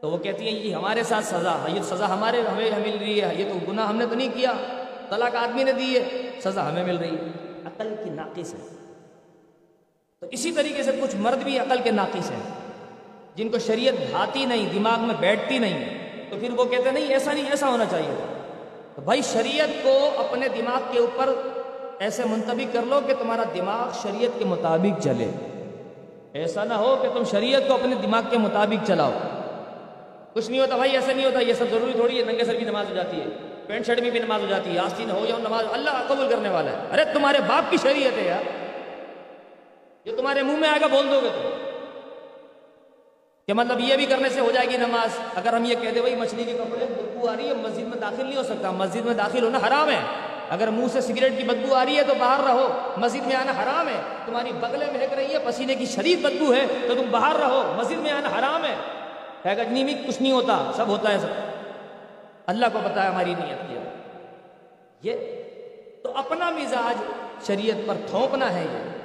تو 0.00 0.10
وہ 0.10 0.18
کہتی 0.18 0.48
ہیں، 0.48 0.58
یہ 0.58 0.74
ہمارے 0.74 1.02
ساتھ 1.02 1.24
سزا 1.24 1.66
یہ 1.68 1.82
سزا 1.82 2.14
ہمارے 2.14 2.40
ہمیں 2.40 2.70
مل 2.70 2.96
رہی 3.00 3.22
ہے، 3.22 3.34
یہ 3.38 3.44
تو 3.52 3.72
گناہ 3.72 3.88
ہم 3.88 3.96
نے 3.96 4.06
تو 4.06 4.14
نہیں 4.14 4.28
کیا، 4.34 4.52
طلاق 5.10 5.36
آدمی 5.36 5.64
نے 5.64 5.72
دی 5.72 5.98
ہے، 5.98 6.30
سزا 6.40 6.70
ہمیں 6.70 6.84
مل 6.84 6.96
رہی 6.96 7.10
ہے۔ 7.10 7.30
عقل 7.64 7.94
کی 8.04 8.10
ناقص 8.10 8.54
ہے 8.54 8.83
تو 10.20 10.26
اسی 10.30 10.52
طریقے 10.52 10.82
سے 10.82 10.90
کچھ 11.02 11.16
مرد 11.16 11.42
بھی 11.42 11.58
عقل 11.58 11.76
کے 11.84 11.90
ناقص 11.90 12.30
ہیں۔ 12.30 12.42
جن 13.34 13.48
کو 13.48 13.58
شریعت 13.58 13.94
بھاتی 14.10 14.44
نہیں، 14.44 14.68
دماغ 14.74 15.00
میں 15.00 15.14
بیٹھتی 15.20 15.58
نہیں 15.58 15.98
تو 16.30 16.36
پھر 16.40 16.48
وہ 16.50 16.64
کہتے 16.64 16.90
نہیں، 16.90 17.06
ایسا 17.06 17.32
نہیں، 17.32 17.50
ایسا 17.50 17.68
ہونا 17.68 17.84
چاہیے۔ 17.90 18.24
تو 18.94 19.02
بھائی، 19.02 19.22
شریعت 19.22 19.68
کو 19.82 20.10
اپنے 20.16 20.48
دماغ 20.48 20.80
کے 20.92 20.98
اوپر 20.98 21.34
ایسے 21.98 22.22
منتبک 22.24 22.72
کر 22.72 22.80
لو 22.82 23.00
کہ 23.06 23.14
تمہارا 23.18 23.42
دماغ 23.54 23.90
شریعت 24.02 24.38
کے 24.38 24.44
مطابق 24.44 25.02
چلے۔ 25.02 25.30
ایسا 26.32 26.64
نہ 26.64 26.74
ہو 26.74 26.96
کہ 27.02 27.08
تم 27.08 27.24
شریعت 27.30 27.62
کو 27.68 27.74
اپنے 27.74 27.94
دماغ 27.94 28.22
کے 28.30 28.38
مطابق 28.38 28.86
چلاؤ۔ 28.86 29.12
کچھ 30.32 30.50
نہیں 30.50 30.60
ہوتا، 30.60 30.76
بھائی، 30.76 30.90
ایسا 30.90 31.12
نہیں 31.12 31.26
ہوتا، 31.26 31.40
یہ 31.40 31.52
سب 31.52 31.64
ضروری 31.70 31.92
تھوڑی 31.92 32.20
ہے، 32.20 32.24
ننگے 32.24 32.44
سر 32.44 32.54
بھی 32.54 32.64
نماز 32.64 32.90
ہو 32.90 32.94
جاتی 32.94 33.20
ہے، 33.20 33.26
پینٹ 33.66 33.86
شرٹ 33.86 34.00
میں 34.00 34.10
بھی 34.10 34.20
نماز 34.20 34.40
ہو 34.40 34.46
جاتی 34.46 34.74
ہے، 34.74 34.78
آستین 34.78 35.10
ہو 35.10 35.24
یا 35.28 35.38
نماز 35.38 35.64
اللہ 35.72 36.04
قبول 36.08 36.28
کرنے 36.30 36.48
والا 36.48 36.70
ہے۔ 36.70 36.76
ارے، 36.92 37.04
تمہارے 37.14 37.38
باپ 37.46 37.70
کی 37.70 37.76
شریعت 37.82 38.18
ہے 38.18 38.24
یار۔ 38.24 38.63
جو 40.04 40.16
تمہارے 40.16 40.42
منہ 40.42 40.56
میں 40.56 40.68
آئے 40.68 40.80
گا 40.80 40.86
بول 40.86 41.10
دو 41.10 41.20
گے 41.20 41.28
تم۔ 41.28 41.48
کہ 43.46 43.52
مطلب 43.52 43.80
یہ 43.80 43.96
بھی 43.96 44.06
کرنے 44.06 44.28
سے 44.28 44.40
ہو 44.40 44.50
جائے 44.50 44.66
گی 44.66 44.76
نماز۔ 44.76 45.08
اگر 45.34 45.52
ہم 45.52 45.64
یہ 45.64 45.74
کہہ 45.80 45.90
دیں 45.90 46.00
بھائی 46.00 46.16
مچھلی 46.16 46.44
کے 46.44 46.52
کپڑے 46.52 46.86
بدبو 46.86 47.28
آ 47.28 47.36
رہی 47.36 47.48
ہے 47.48 47.54
مسجد 47.54 47.82
میں 47.82 47.98
داخل 47.98 48.24
نہیں 48.24 48.36
ہو 48.36 48.42
سکتا۔ 48.42 48.70
مسجد 48.70 49.06
میں 49.06 49.14
داخل 49.14 49.44
ہونا 49.44 49.58
حرام 49.58 49.90
ہے۔ 49.90 50.00
اگر 50.48 50.68
منہ 50.68 50.86
سے 50.92 51.00
سگریٹ 51.00 51.32
کی 51.38 51.44
بدبو 51.44 51.74
آ 51.74 51.84
رہی 51.84 51.96
ہے 51.96 52.02
تو 52.02 52.14
باہر 52.18 52.44
رہو۔ 52.44 52.68
مسجد 52.96 53.26
میں 53.26 53.36
آنا 53.36 53.52
حرام 53.52 53.88
ہے۔ 53.88 54.00
تمہاری 54.26 54.52
بغلے 54.60 54.86
مہک 54.86 55.12
رہی 55.12 55.32
ہے 55.32 55.38
پسینے 55.44 55.74
کی 55.74 55.86
شدید 55.86 56.20
بدبو 56.22 56.54
ہے، 56.54 56.66
تو 56.88 56.94
تم 56.94 57.10
باہر 57.10 57.36
رہو۔ 57.36 57.74
مسجد 57.76 57.98
میں 57.98 58.10
آنا 58.10 58.28
حرام 58.38 58.64
ہے۔ 58.64 58.74
گجنی 59.54 59.84
میں 59.84 59.94
کچھ 60.08 60.22
نہیں 60.22 60.32
ہوتا۔ 60.32 60.70
سب 60.76 60.88
ہوتا 60.88 61.12
ہے، 61.12 61.18
سب۔ 61.18 61.26
اللہ 62.46 62.66
کو 62.72 62.78
پتا 62.84 63.02
ہے 63.02 63.08
ہماری 63.08 63.34
نیت 63.38 63.68
کیا 63.68 63.80
یہ 65.02 65.16
تو 66.02 66.12
اپنا 66.16 66.50
مزاج 66.50 67.02
شریعت 67.46 67.88
پر 67.88 67.94
تھوپنا 68.06 68.54
ہے 68.54 68.66
یہ۔ 68.72 69.03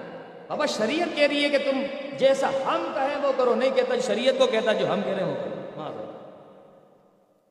بابا 0.49 0.65
شریعت 0.65 1.15
کہہ 1.15 1.27
رہی 1.27 1.43
ہے 1.43 1.49
کہ 1.49 1.71
تم 1.71 1.83
جیسا 2.17 2.49
ہم 2.49 2.91
کہیں 2.93 3.25
وہ 3.25 3.31
کرو، 3.37 3.55
نہیں 3.55 3.69
کہتا، 3.75 3.93
شریعت 4.07 4.33
کو 4.39 4.47
کہتا 4.47 4.73
جو 4.73 4.93
ہم 4.93 5.01
کہہ 5.05 5.13
رہے 5.13 5.23
ہیں 5.23 5.31
وہ 5.31 5.37
کرو۔ 5.37 5.55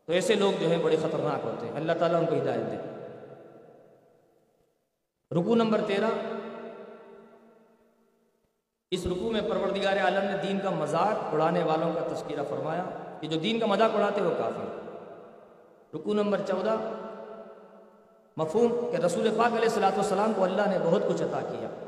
تو 0.06 0.12
ایسے 0.12 0.34
لوگ 0.34 0.52
جو 0.60 0.68
ہیں 0.68 0.78
بڑے 0.78 0.96
خطرناک 0.96 1.44
ہوتے 1.44 1.66
ہیں۔ 1.66 1.76
اللہ 1.76 1.92
تعالیٰ 1.98 2.20
ان 2.20 2.26
کو 2.26 2.36
ہدایت 2.36 2.72
دے۔ 2.72 2.76
رکو 5.34 5.54
نمبر 5.54 5.80
تیرہ۔ 5.86 6.06
اس 8.90 9.06
رکو 9.06 9.30
میں 9.30 9.40
پروردگار 9.40 9.96
عالم 9.96 10.30
نے 10.30 10.36
دین 10.42 10.58
کا 10.60 10.70
مذاق 10.70 11.34
اڑانے 11.34 11.62
والوں 11.62 11.92
کا 11.92 12.14
تذکرہ 12.14 12.42
فرمایا 12.48 12.84
کہ 13.20 13.28
جو 13.28 13.38
دین 13.38 13.60
کا 13.60 13.66
مذاق 13.66 13.90
اڑاتے 13.94 14.22
وہ 14.22 14.34
کافی 14.38 14.80
رکو 15.96 16.14
نمبر 16.14 16.40
چودہ۔ 16.48 16.76
مفہوم 18.36 18.90
کہ 18.90 18.96
رسول 18.96 19.28
پاک 19.38 19.46
علیہ 19.46 19.68
السلاۃ 19.68 19.92
والسلام 19.92 20.32
کو 20.32 20.44
اللہ 20.44 20.62
نے 20.66 20.78
بہت 20.84 21.02
کچھ 21.08 21.22
عطا 21.22 21.40
کیا۔ 21.40 21.87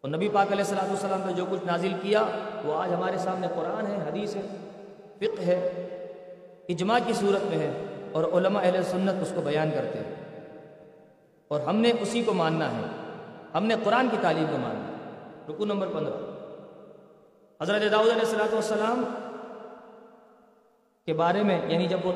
اور 0.00 0.10
نبی 0.10 0.28
پاک 0.28 0.52
علیہ 0.52 0.64
السلاۃ 0.64 0.88
والسلام 0.88 1.20
پہ 1.26 1.32
جو 1.32 1.44
کچھ 1.50 1.64
نازل 1.64 1.92
کیا، 2.02 2.22
وہ 2.64 2.74
آج 2.74 2.94
ہمارے 2.94 3.18
سامنے 3.18 3.46
قرآن 3.56 3.86
ہے، 3.86 3.96
حدیث 4.08 4.36
ہے، 4.36 4.42
فقہ 5.18 5.42
ہے، 5.42 5.88
اجماع 6.68 6.98
کی 7.06 7.12
صورت 7.12 7.42
میں 7.42 7.58
ہے 7.58 7.84
اور 8.12 8.24
علماء 8.24 8.62
اہل 8.62 8.82
سنت 8.82 9.22
اس 9.22 9.32
کو 9.34 9.40
بیان 9.40 9.70
کرتے 9.70 9.98
ہیں۔ 9.98 10.14
اور 11.48 11.60
ہم 11.60 11.76
نے 11.76 11.92
اسی 12.00 12.22
کو 12.22 12.32
ماننا 12.32 12.70
ہے۔ 12.72 12.82
ہم 13.54 13.64
نے 13.64 13.74
قرآن 13.84 14.08
کی 14.10 14.16
تعلیم 14.20 14.44
کو 14.50 14.58
ماننا 14.58 14.88
ہے۔ 14.88 14.92
رکو 15.48 15.64
نمبر 15.64 15.86
پندرہ۔ 15.86 16.36
حضرت 17.62 17.92
داؤد 17.92 18.08
علیہ 18.08 18.20
السلاۃ 18.20 18.52
والسلام 18.52 19.04
کے 21.06 21.12
بارے 21.12 21.42
میں 21.42 21.60
یعنی 21.68 21.86
جب 21.86 21.98
وہ 22.04 22.12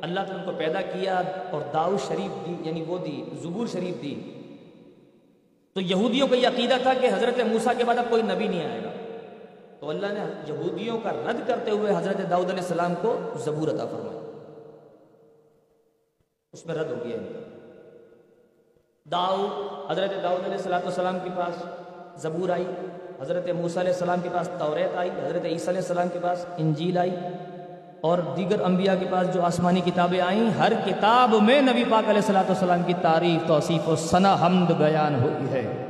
اللہ 0.00 0.20
تعالیٰ 0.20 0.44
کو 0.44 0.50
پیدا 0.58 0.80
کیا 0.80 1.22
اور 1.50 1.60
داؤد 1.72 2.08
شریف 2.08 2.46
دی 2.46 2.54
یعنی 2.60 2.84
وہ 2.88 2.98
دی، 2.98 3.24
زبور 3.42 3.66
شریف 3.66 4.02
دی 4.02 4.37
تو 5.78 5.82
یہودیوں 5.82 6.26
کا 6.28 6.36
یہ 6.36 6.48
عقیدہ 6.48 6.74
تھا 6.82 6.92
کہ 7.00 7.06
حضرت 7.06 7.40
موسیٰ 7.46 7.72
کے 7.78 7.84
بعد 7.84 7.98
اب 7.98 8.04
کوئی 8.10 8.22
نبی 8.22 8.46
نہیں 8.48 8.70
آئے 8.70 8.80
گا۔ 8.84 8.90
تو 9.80 9.90
اللہ 9.90 10.06
نے 10.06 10.24
یہودیوں 10.48 10.98
کا 11.00 11.10
رد 11.12 11.48
کرتے 11.48 11.70
ہوئے 11.70 11.92
حضرت 11.96 12.30
داؤد 12.30 12.50
علیہ 12.50 12.62
السلام 12.62 12.94
کو 13.00 13.16
زبور 13.44 13.68
عطا 13.68 13.84
فرمایا 13.84 14.22
اس 16.52 16.66
میں 16.66 16.74
رد 16.74 16.90
ہو 16.90 16.96
گیا 17.04 17.16
داؤد، 19.10 19.50
حضرت 19.90 20.22
داؤد 20.22 20.44
علیہ 20.44 20.74
السلام 20.74 21.18
کے 21.24 21.30
پاس 21.36 21.62
زبور 22.22 22.48
آئی، 22.48 22.66
حضرت 23.20 23.48
موسیٰ 23.48 23.82
علیہ 23.82 23.92
السلام 23.92 24.20
کے 24.22 24.28
پاس 24.32 24.50
توریت 24.58 24.96
آئی، 24.96 25.10
حضرت 25.10 25.44
عیسیٰ 25.44 25.68
علیہ 25.68 25.80
السلام 25.80 26.08
کے 26.12 26.18
پاس 26.22 26.46
انجیل 26.56 26.98
آئی۔ 26.98 27.16
اور 28.00 28.18
دیگر 28.18 28.60
انبیاء 28.60 28.94
کے 29.00 29.06
پاس 29.10 29.34
جو 29.34 29.42
آسمانی 29.42 29.80
کتابیں 29.80 30.20
آئیں، 30.20 30.50
ہر 30.50 30.72
کتاب 30.86 31.34
میں 31.34 31.62
نبی 31.62 31.84
پاک 31.84 32.04
علیہ 32.04 32.20
السلام 32.20 32.44
والسلام 32.48 32.82
کی 32.82 32.94
تعریف، 33.02 33.48
توصیف 33.48 33.88
و 33.88 33.96
ثنا 33.96 34.36
حمد 34.40 34.70
بیان 34.70 35.14
ہوئی 35.14 35.48
ہے۔ 35.48 35.84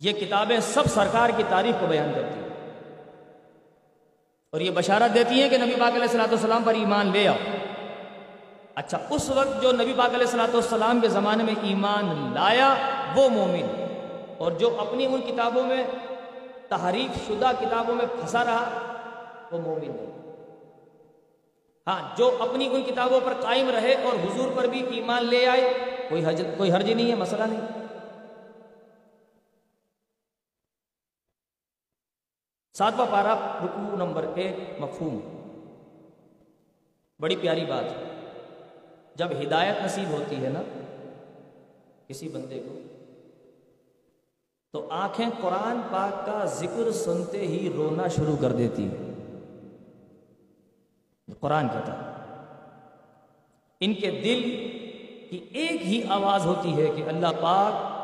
یہ 0.00 0.12
کتابیں 0.12 0.60
سب 0.60 0.86
سرکار 0.86 1.30
کی 1.36 1.42
تاریخ 1.48 1.80
کو 1.80 1.86
بیان 1.86 2.12
کرتی 2.14 2.40
ہیں۔ 2.40 2.48
اور 4.52 4.60
یہ 4.60 4.70
بشارت 4.74 5.14
دیتی 5.14 5.42
ہیں 5.42 5.48
کہ 5.48 5.58
نبی 5.58 5.72
پاک 5.80 5.92
علیہ 5.92 6.02
السلام 6.02 6.30
والسلام 6.30 6.62
پر 6.62 6.74
ایمان 6.74 7.10
لے 7.12 7.28
آؤ۔ 7.28 7.36
اچھا 8.74 8.98
اس 9.10 9.30
وقت 9.30 9.62
جو 9.62 9.72
نبی 9.72 9.92
پاک 9.96 10.08
علیہ 10.08 10.26
السلاۃ 10.26 10.52
والسلام 10.52 11.00
کے 11.00 11.08
زمانے 11.08 11.44
میں 11.44 11.54
ایمان 11.62 12.30
لایا، 12.34 12.74
وہ 13.14 13.28
مومن۔ 13.28 13.84
اور 14.38 14.52
جو 14.52 14.76
اپنی 14.80 15.06
ان 15.06 15.20
کتابوں 15.26 15.66
میں 15.66 15.84
تحریف 16.68 17.28
شدہ 17.28 17.50
کتابوں 17.60 17.94
میں 17.94 18.06
پھنسا 18.06 18.44
رہا، 18.44 18.92
وہ 19.52 19.58
مومن 19.58 19.80
نہیں۔ 19.80 20.18
ہاں 21.86 22.16
جو 22.16 22.36
اپنی 22.40 22.68
ان 22.72 22.82
کتابوں 22.82 23.20
پر 23.20 23.34
قائم 23.40 23.70
رہے 23.70 23.94
اور 23.94 24.12
حضور 24.12 24.48
پر 24.56 24.64
بھی 24.64 24.86
ایمان 24.86 25.24
لے 25.24 25.46
آئے، 25.46 25.74
کوئی 26.08 26.24
حج، 26.26 26.42
کوئی 26.56 26.72
حرج 26.72 26.90
نہیں 26.90 27.10
ہے، 27.10 27.14
مسئلہ 27.14 27.44
نہیں۔ 27.44 27.60
ساتواں 32.78 33.06
پارا 33.10 33.58
رکو 33.64 33.96
نمبر 33.96 34.26
ایک، 34.34 34.80
مفہوم۔ 34.80 35.20
بڑی 37.20 37.36
پیاری 37.36 37.64
بات۔ 37.64 37.84
ہے 37.84 38.04
جب 39.14 39.28
ہدایت 39.42 39.76
نصیب 39.84 40.10
ہوتی 40.10 40.44
ہے 40.44 40.48
نا، 40.48 40.62
کسی 42.06 42.28
بندے 42.28 42.60
کو 42.60 42.97
تو 44.72 44.86
آنکھیں 44.90 45.26
قرآن 45.40 45.80
پاک 45.90 46.26
کا 46.26 46.44
ذکر 46.44 46.92
سنتے 46.92 47.46
ہی 47.46 47.72
رونا 47.76 48.08
شروع 48.08 48.36
کر 48.40 48.52
دیتی۔ 48.52 48.88
قرآن 51.40 51.68
کہتا 51.68 51.92
ان 53.80 53.94
کے 53.94 54.10
دل 54.10 54.42
کی 55.30 55.44
ایک 55.52 55.82
ہی 55.82 56.02
آواز 56.08 56.46
ہوتی 56.46 56.82
ہے 56.82 56.86
کہ 56.96 57.02
اللہ 57.02 57.26
پاک 57.40 57.98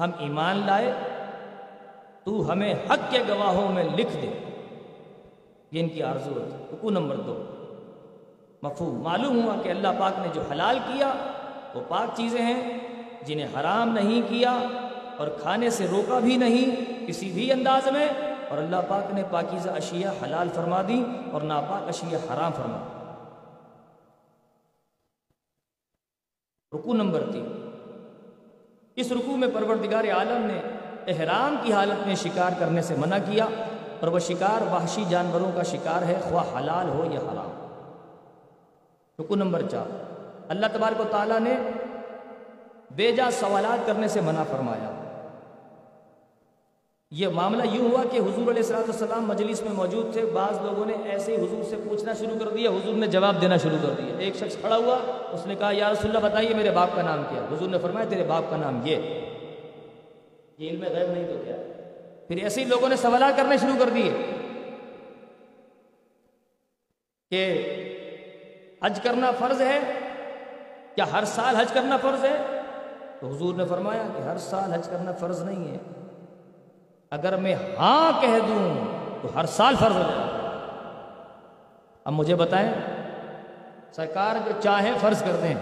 ہم 0.00 0.10
ایمان 0.18 0.62
لائے، 0.66 0.92
تو 2.24 2.52
ہمیں 2.52 2.74
حق 2.74 3.10
کے 3.10 3.18
گواہوں 3.28 3.72
میں 3.72 3.84
لکھ 3.84 4.16
دے۔ 4.22 4.30
یہ 5.72 5.80
ان 5.80 5.88
کی 5.88 6.02
آرزو 6.02 6.30
ہوتی 6.30 6.74
رکو 6.74 6.90
نمبر 6.90 7.16
دو۔ 7.16 7.44
مفہوم، 8.62 9.02
معلوم 9.02 9.44
ہوا 9.44 9.54
کہ 9.62 9.68
اللہ 9.68 9.88
پاک 9.98 10.12
نے 10.18 10.28
جو 10.34 10.42
حلال 10.52 10.78
کیا، 10.92 11.12
وہ 11.74 11.80
پاک 11.88 12.16
چیزیں 12.16 12.42
ہیں 12.42 12.78
جنہیں 13.22 13.48
حرام 13.60 13.88
نہیں 13.88 14.22
کیا۔ 14.28 14.58
اور 15.18 15.28
کھانے 15.28 15.70
سے 15.70 15.86
روکا 15.86 16.18
بھی 16.18 16.36
نہیں، 16.36 16.84
کسی 17.08 17.32
بھی 17.32 17.52
انداز 17.52 17.86
میں۔ 17.86 18.08
اور 18.48 18.58
اللہ 18.58 18.76
پاک 18.88 19.14
نے 19.14 19.22
پاکیزہ 19.30 19.70
اشیاء 19.70 20.10
حلال 20.22 20.48
فرما 20.54 20.82
دی 20.88 21.04
اور 21.32 21.42
ناپاک 21.42 21.88
اشیاء 21.88 22.18
حرام 22.18 22.52
فرما 22.52 22.78
رکو 26.74 26.92
نمبر 26.94 27.22
تین۔ 27.32 27.70
اس 28.96 29.12
رکو 29.12 29.36
میں 29.36 29.48
پروردگار 29.54 30.04
عالم 30.04 30.46
نے 30.46 30.60
احرام 31.06 31.56
کی 31.62 31.72
حالت 31.72 32.06
میں 32.06 32.14
شکار 32.14 32.50
کرنے 32.58 32.82
سے 32.82 32.94
منع 32.94 33.16
کیا 33.16 33.44
اور 34.00 34.08
وہ 34.08 34.18
شکار 34.18 34.72
وحشی 34.72 35.04
جانوروں 35.08 35.52
کا 35.54 35.62
شکار 35.62 36.02
ہے، 36.02 36.20
خواہ 36.28 36.58
حلال 36.58 36.88
ہو 36.88 37.04
یا 37.04 37.20
حرام۔ 37.20 37.66
رکو 39.20 39.34
نمبر 39.34 39.62
چار۔ 39.70 40.12
اللہ 40.48 40.66
تبارک 40.72 41.00
و 41.00 41.04
تعالیٰ 41.10 41.40
نے 41.40 41.56
بیجا 42.90 43.30
سوالات 43.30 43.86
کرنے 43.86 44.08
سے 44.08 44.20
منع 44.20 44.42
فرمایا۔ 44.42 44.97
یہ 47.10 47.28
معاملہ 47.28 47.62
یوں 47.72 47.90
ہوا 47.90 48.02
کہ 48.10 48.16
حضور 48.16 48.50
علیہ 48.50 48.62
السلام 48.62 48.82
السلام 48.86 49.26
مجلس 49.26 49.62
میں 49.62 49.72
موجود 49.72 50.12
تھے۔ 50.12 50.24
بعض 50.26 50.58
لوگوں 50.62 50.86
نے 50.86 50.92
ایسے 51.04 51.36
ہی 51.36 51.36
حضور 51.36 51.64
سے 51.64 51.76
پوچھنا 51.88 52.14
شروع 52.14 52.38
کر 52.38 52.48
دیا، 52.48 52.70
حضور 52.70 52.94
نے 52.94 53.06
جواب 53.06 53.40
دینا 53.40 53.56
شروع 53.56 53.78
کر 53.82 53.88
دیا۔ 53.88 54.16
ایک 54.18 54.36
شخص 54.36 54.56
کھڑا 54.60 54.76
ہوا، 54.76 54.96
اس 55.32 55.46
نے 55.46 55.54
کہا، 55.54 55.70
یا 55.72 55.92
رسول 55.92 56.16
اللہ، 56.16 56.28
بتائیے 56.28 56.54
میرے 56.54 56.70
باپ 56.70 56.88
کا 56.94 57.02
نام 57.02 57.22
کیا 57.28 57.42
حضور 57.42 57.68
نے 57.68 57.78
فرمایا، 57.78 58.06
تیرے 58.08 58.24
باپ 58.24 58.42
کا 58.50 58.56
نام 58.56 58.80
یہ 58.84 58.96
یہ 60.58 60.70
علم 60.70 60.82
غیب 60.82 61.10
نہیں 61.10 61.26
تو 61.26 61.42
کیا 61.44 61.56
پھر 62.28 62.36
ایسے 62.36 62.60
ہی 62.60 62.66
لوگوں 62.66 62.88
نے 62.88 62.96
سوالات 62.96 63.36
کرنے 63.36 63.56
شروع 63.56 63.78
کر 63.78 63.90
دیے 63.90 64.10
کہ 67.30 67.42
حج 68.84 69.00
کرنا 69.00 69.30
فرض 69.30 69.60
ہے 69.60 69.78
کیا 70.94 71.12
ہر 71.12 71.24
سال 71.24 71.56
حج 71.56 71.72
کرنا 71.72 71.96
فرض 71.96 72.24
ہے؟ 72.24 72.60
تو 73.20 73.26
حضور 73.26 73.54
نے 73.54 73.64
فرمایا 73.64 74.08
کہ 74.16 74.22
ہر 74.22 74.38
سال 74.38 74.72
حج 74.72 74.88
کرنا 74.88 75.12
فرض 75.12 75.42
نہیں 75.42 75.72
ہے۔ 75.72 75.78
اگر 77.10 77.36
میں 77.36 77.54
ہاں 77.78 78.20
کہہ 78.20 78.38
دوں 78.48 78.84
تو 79.22 79.28
ہر 79.34 79.46
سال 79.46 79.74
فرض 79.76 79.96
ہو 79.96 80.02
جائے۔ 80.02 80.28
اب 82.04 82.12
مجھے 82.12 82.34
بتائیں، 82.34 82.72
سرکار 83.92 84.36
جو 84.44 84.52
چاہے 84.60 84.92
فرض 85.00 85.22
کر 85.22 85.36
دیں۔ 85.42 85.54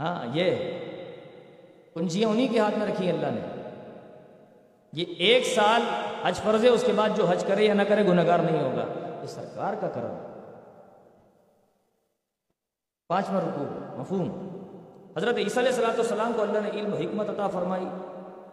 ہاں 0.00 0.24
یہ 0.32 0.56
کنجیاں 1.94 2.28
انہی 2.28 2.48
کے 2.48 2.58
ہاتھ 2.58 2.78
میں 2.78 2.86
رکھی 2.86 3.10
اللہ 3.10 3.26
نے۔ 3.26 3.40
یہ 4.92 5.04
ایک 5.18 5.46
سال 5.46 5.82
حج 6.22 6.34
فرض 6.34 6.64
ہے، 6.64 6.68
اس 6.68 6.84
کے 6.86 6.92
بعد 6.92 7.08
جو 7.16 7.24
حج 7.24 7.44
کرے 7.44 7.64
یا 7.64 7.74
نہ 7.74 7.82
کرے 7.82 8.06
گناہگار 8.06 8.38
نہیں 8.38 8.62
ہوگا۔ 8.62 8.84
یہ 9.22 9.26
سرکار 9.26 9.74
کا 9.80 9.88
کرم 9.88 10.14
پانچواں 13.08 13.40
رکو 13.40 13.64
مفہوم۔ 14.00 14.28
حضرت 15.16 15.36
عیسیٰ 15.36 15.64
علیہ 15.64 15.86
السلام 15.86 16.32
کو 16.36 16.42
اللہ 16.42 16.58
نے 16.58 16.70
علم 16.70 16.92
و 16.92 16.96
حکمت 16.96 17.28
عطا 17.28 17.46
فرمائی 17.46 17.86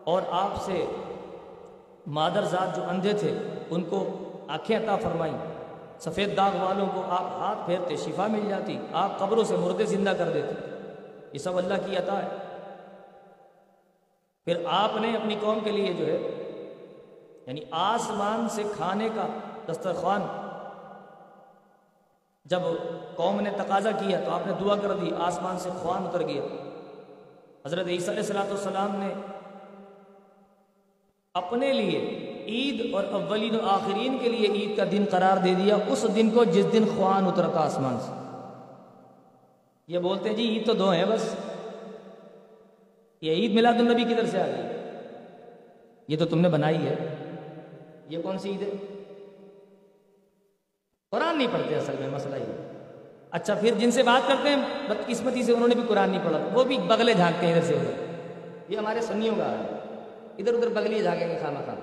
اور 0.04 0.22
آپ 0.32 0.62
سے 0.66 0.86
مادر 2.08 2.46
ذات 2.46 2.76
جو 2.76 2.84
اندھے 2.90 3.14
تھے، 3.14 3.38
ان 3.70 3.84
کو 3.84 4.04
آنکھیں 4.48 4.78
عطا 4.78 4.96
فرمائیں۔ 4.96 5.38
سفید 6.00 6.38
داغ 6.38 6.56
والوں 6.62 6.88
کو 6.94 7.02
آپ 7.10 7.26
ہاتھ 7.40 7.60
پھیرتے 7.66 7.96
شفا 7.96 8.28
مل 8.28 8.48
جاتی 8.50 8.78
آپ 8.94 9.18
قبروں 9.20 9.44
سے 9.44 9.56
مردے 9.56 9.86
زندہ 9.86 10.14
کر 10.18 10.32
دیتے 10.34 10.54
یہ 11.34 11.40
سب 11.40 11.58
اللہ 11.58 11.86
کی 11.86 11.98
عطا 11.98 12.18
ہے۔ 12.24 12.38
پھر 14.48 14.64
آپ 14.66 14.96
نے 15.02 15.16
اپنی 15.16 15.36
قوم 15.42 15.60
کے 15.60 15.72
لیے 15.72 15.94
جو 15.94 16.06
ہے 16.06 16.18
یعنی 17.48 17.62
آسمان 17.72 18.48
سے 18.50 18.64
کھانے 18.76 19.10
کا 19.16 19.28
دسترخوان، 19.72 20.22
جب 22.46 22.62
قوم 23.16 23.40
نے 23.42 23.50
تقاضا 23.58 23.92
کیا 23.92 24.20
تو 24.26 24.32
آپ 24.32 24.48
نے 24.48 24.54
دعا 24.60 24.76
کر 24.76 24.94
دی، 24.94 25.12
آسمان 25.20 25.60
سے 25.60 25.70
خوان 25.82 26.08
اتر 26.08 26.22
گیا۔ 26.22 26.42
حضرت 27.66 27.88
عیسیٰ 27.88 28.10
علیہ 28.10 28.24
السلاۃ 28.24 28.50
والسلام 28.50 28.96
نے 28.96 29.14
اپنے 31.34 31.74
لیے 31.74 32.00
عید 32.48 32.94
اور 32.94 33.04
اولین 33.04 33.56
و 33.56 33.66
آخرین 33.66 34.18
کے 34.22 34.30
لیے 34.30 34.48
عید 34.48 34.78
کا 34.78 34.84
دن 34.92 35.06
قرار 35.12 35.38
دے 35.38 35.54
دیا، 35.54 35.78
اس 35.88 36.06
دن 36.16 36.30
کو 36.30 36.44
جس 36.44 36.66
دن 36.74 36.84
خوان 36.96 37.26
اترتا 37.26 37.60
آسمان 37.60 37.98
سے۔ 38.00 38.12
یہ 39.88 40.00
بولتے 40.00 40.30
ہیں 40.30 40.36
جی 40.36 40.44
عید 40.44 40.66
تو 40.66 40.74
دو 40.74 40.90
ہیں 40.90 41.06
بس۔ 41.06 41.36
یہ 43.22 43.32
عید 43.32 43.54
میلاد 43.54 43.74
النبی 43.74 44.04
کدھر 44.04 44.26
سے 44.26 44.42
آ 44.42 44.46
گئی۔ 44.46 44.78
یہ 46.08 46.18
تو 46.18 46.26
تم 46.26 46.40
نے 46.40 46.50
بنائی 46.50 46.86
ہے۔ 46.86 46.96
یہ 48.10 48.22
کون 48.22 48.38
سی 48.38 48.52
عید 48.52 48.62
ہے؟ 48.62 49.04
قرآن 51.12 51.38
نہیں 51.38 51.48
پڑھتے 51.52 51.76
اصل 51.76 51.94
میں، 52.00 52.10
مسئلہ 52.10 52.36
یہ۔ 52.36 52.78
اچھا 53.32 53.54
پھر 53.54 53.74
جن 53.78 53.92
سے 53.92 54.04
بات 54.04 54.28
کرتے 54.28 54.50
ہیں، 54.50 54.90
بدقسمتی 54.90 55.44
سے 55.44 55.52
انہوں 55.52 55.68
نے 55.68 55.76
بھی 55.76 55.84
قرآن 55.88 56.10
نہیں 56.10 56.26
پڑھا، 56.26 56.40
وہ 56.54 56.64
بھی 56.64 56.78
بغلے 56.78 57.14
جھانکتے 57.14 57.48
ہیں 57.48 57.54
ادھر 57.54 57.68
سے 57.68 57.74
ادھر۔ 57.74 57.92
یہ 58.70 58.78
ہمارے 58.78 59.02
سنیوں 59.02 59.36
کا 59.36 59.52
ہے۔ 59.52 59.81
ادھر 60.38 60.54
ادھر 60.54 60.68
بغلی 60.68 61.04
جھانکیں 61.04 61.28
گے 61.28 61.40
خانہ 61.42 61.60
خانہ 61.66 61.80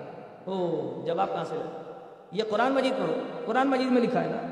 او 0.51 1.07
جواب 1.07 1.29
کہاں 1.33 1.45
سے 1.45 1.57
یہ 2.33 2.43
قرآن 2.51 2.73
مجید 2.73 2.93
پڑھو۔ 2.93 3.15
قرآن 3.47 3.69
مجید 3.69 3.91
میں 3.91 4.03
لکھا 4.03 4.25
ہے 4.25 4.29
نا۔ 4.29 4.49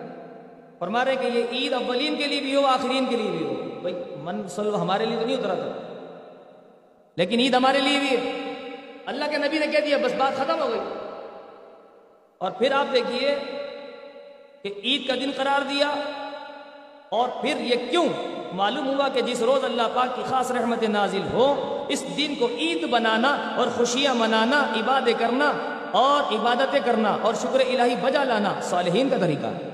فرما 0.79 1.05
رہے 1.05 1.17
کہ 1.17 1.27
یہ 1.27 1.45
عید 1.53 1.73
اولین 1.73 2.17
کے 2.17 2.27
لیے 2.27 2.41
بھی 2.41 2.55
ہو، 2.55 2.67
آخرین 2.67 3.07
کے 3.07 3.17
لیے 3.17 3.31
بھی 3.31 3.47
ہو۔ 3.47 3.81
بھائی، 3.81 3.95
من 4.23 4.49
سلو 4.49 4.77
ہمارے 4.77 5.05
لیے 5.05 5.17
تو 5.21 5.27
نہیں 5.27 5.37
اترا 5.37 5.55
تھا۔ 5.55 5.95
لیکن 7.17 7.41
عید 7.41 7.55
ہمارے 7.55 7.79
لیے 7.79 7.99
بھی 7.99 8.11
ہے۔ 8.11 8.53
اللہ 9.07 9.25
کے 9.31 9.37
نبی 9.37 9.59
نے 9.59 9.67
کہہ 9.67 9.87
دیا، 9.87 9.97
بس 10.03 10.15
بات 10.19 10.37
ختم 10.37 10.63
ہو 10.63 10.69
گئی۔ 10.71 10.81
اور 12.39 12.51
پھر 12.51 12.73
آپ 12.73 12.93
دیکھیے 12.93 13.35
کہ 14.63 14.73
عید 14.85 15.09
کا 15.09 15.15
دن 15.15 15.31
قرار 15.37 15.61
دیا 15.71 15.95
اور 17.09 17.29
پھر 17.41 17.61
یہ 17.61 17.75
کیوں؟ 17.91 18.09
معلوم 18.53 18.87
ہوا 18.87 19.09
کہ 19.09 19.21
جس 19.21 19.43
روز 19.43 19.65
اللہ 19.65 19.83
پاک 19.95 20.17
کی 20.17 20.23
خاص 20.29 20.51
رحمت 20.51 20.83
نازل 20.83 21.23
ہو، 21.33 21.85
اس 21.89 22.05
دن 22.17 22.35
کو 22.35 22.49
عید 22.59 22.91
بنانا 22.91 23.55
اور 23.57 23.67
خوشیاں 23.77 24.15
منانا 24.15 24.73
عبادت 24.77 25.19
کرنا 25.19 25.53
اور 25.91 26.33
عبادتیں 26.33 26.81
کرنا 26.85 27.17
اور 27.23 27.35
شکر 27.35 27.61
الہی 27.61 27.95
بجا 28.01 28.25
لانا 28.25 28.55
صالحین 28.63 29.09
کا 29.09 29.17
طریقہ 29.17 29.47
ہے۔ 29.47 29.71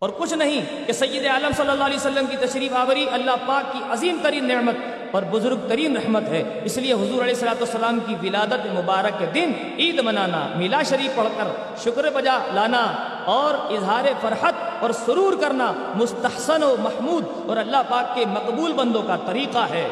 اور 0.00 0.10
کچھ 0.18 0.34
نہیں 0.34 0.86
کہ 0.86 0.92
سید 0.92 1.26
عالم 1.26 1.50
صلی 1.56 1.70
اللہ 1.70 1.84
علیہ 1.84 1.96
وسلم 1.96 2.26
کی 2.26 2.36
تشریف 2.36 2.72
آوری 2.72 3.06
اللہ 3.12 3.30
پاک 3.46 3.72
کی 3.72 3.78
عظیم 3.90 4.18
ترین 4.22 4.44
نعمت 4.44 4.74
اور 5.14 5.22
بزرگ 5.30 5.66
ترین 5.68 5.96
رحمت 5.96 6.28
ہے۔ 6.28 6.42
اس 6.64 6.76
لیے 6.76 6.92
حضور 6.92 7.22
علیہ 7.22 7.34
السلاۃ 7.34 7.60
والسلام 7.60 7.98
کی 8.06 8.14
ولادت 8.22 8.66
مبارک 8.74 9.18
کے 9.18 9.26
دن 9.34 9.52
عید 9.78 10.00
منانا 10.00 10.46
میلا 10.56 10.82
شریف 10.82 11.16
پڑھ 11.16 11.28
کر 11.36 11.50
شکر 11.82 12.10
بجا 12.14 12.38
لانا 12.54 12.82
اور 13.24 13.54
اظہار 13.72 14.04
فرحت 14.20 14.54
اور 14.80 14.90
سرور 15.04 15.32
کرنا 15.40 15.72
مستحسن 15.94 16.62
و 16.62 16.74
محمود 16.78 17.24
اور 17.48 17.56
اللہ 17.56 17.82
پاک 17.88 18.14
کے 18.14 18.24
مقبول 18.32 18.72
بندوں 18.72 19.02
کا 19.02 19.16
طریقہ 19.26 19.66
ہے۔ 19.70 19.88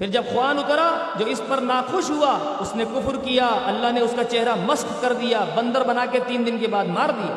پھر 0.00 0.06
جب 0.06 0.24
خوان 0.32 0.58
اترا، 0.58 0.88
جو 1.18 1.26
اس 1.26 1.40
پر 1.48 1.58
ناخوش 1.58 2.10
ہوا، 2.10 2.56
اس 2.60 2.74
نے 2.76 2.84
کفر 2.84 3.16
کیا، 3.16 3.48
اللہ 3.66 3.92
نے 3.92 4.00
اس 4.00 4.14
کا 4.16 4.24
چہرہ 4.24 4.54
مسک 4.66 5.02
کر 5.02 5.12
دیا، 5.12 5.44
بندر 5.54 5.82
بنا 5.82 6.04
کے 6.06 6.18
تین 6.26 6.46
دن 6.46 6.58
کے 6.58 6.66
بعد 6.66 6.84
مار 6.84 7.08
دیا۔ 7.08 7.34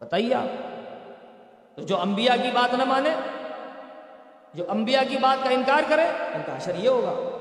بتائیے 0.00 0.34
آپ 0.34 1.78
جو 1.78 2.00
انبیاء 2.00 2.34
کی 2.42 2.50
بات 2.54 2.74
نہ 2.74 2.84
مانے 2.84 3.10
جو 4.54 4.64
انبیاء 4.68 5.02
کی 5.08 5.16
بات 5.20 5.44
کا 5.44 5.50
انکار 5.50 5.82
کرے، 5.88 6.02
ان 6.02 6.40
کا 6.46 6.56
حشر 6.56 6.74
یہ 6.74 6.88
ہوگا۔ 6.88 7.36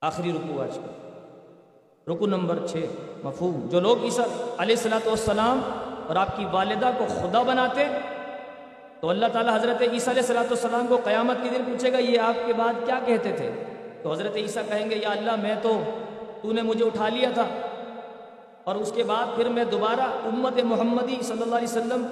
آخری 0.00 0.32
رکو 0.32 0.62
آج 0.62 0.78
کا 0.78 0.92
رکو 2.12 2.26
نمبر 2.26 2.66
چھ، 2.66 2.76
مفہوم۔ 3.24 3.68
جو 3.68 3.80
لوگ 3.80 4.04
عیسیٰ 4.04 4.24
علیہ 4.58 4.76
السلاۃ 4.76 5.06
والسلام 5.06 5.60
اور 6.08 6.16
آپ 6.16 6.36
کی 6.36 6.44
والدہ 6.50 6.90
کو 6.98 7.04
خدا 7.08 7.42
بناتے، 7.42 7.88
تو 9.00 9.08
اللہ 9.08 9.26
تعالیٰ 9.32 9.54
حضرت 9.56 9.82
عیسیٰ 9.82 10.08
علیہ 10.08 10.22
السلاۃ 10.22 10.44
والسلام 10.44 10.86
کو 10.86 10.98
قیامت 11.04 11.36
کے 11.42 11.48
دن 11.48 11.64
پوچھے 11.64 11.92
گا، 11.92 11.98
یہ 11.98 12.20
آپ 12.20 12.46
کے 12.46 12.52
بعد 12.52 12.72
کیا 12.86 13.00
کہتے 13.04 13.32
تھے؟ 13.32 13.50
تو 14.02 14.12
حضرت 14.12 14.36
عیسیٰ 14.36 14.62
کہیں 14.68 14.90
گے، 14.90 14.96
یا 14.96 15.10
اللہ، 15.10 15.36
میں 15.36 15.54
تو 15.62 15.80
تو 16.42 16.52
نے 16.52 16.62
مجھے 16.62 16.86
اٹھا 16.86 17.08
لیا 17.08 17.28
تھا۔ 17.34 17.46
اور 18.64 18.74
اس 18.74 18.92
کے 18.94 19.02
بعد 19.02 19.36
پھر 19.36 19.48
میں 19.48 19.64
دوبارہ 19.64 20.00
امت 20.00 20.62
محمدی 20.64 21.22
صلی 21.22 21.42
اللہ 21.42 21.56
علیہ 21.56 21.68
وسلم 21.68 22.06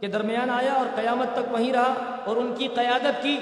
کے 0.00 0.06
درمیان 0.06 0.50
آیا 0.50 0.72
اور 0.72 0.86
قیامت 0.94 1.28
تک 1.32 1.52
وہیں 1.52 1.72
رہا 1.72 2.20
اور 2.24 2.36
ان 2.36 2.54
کی 2.58 2.68
قیادت 2.74 3.22
کی۔ 3.22 3.38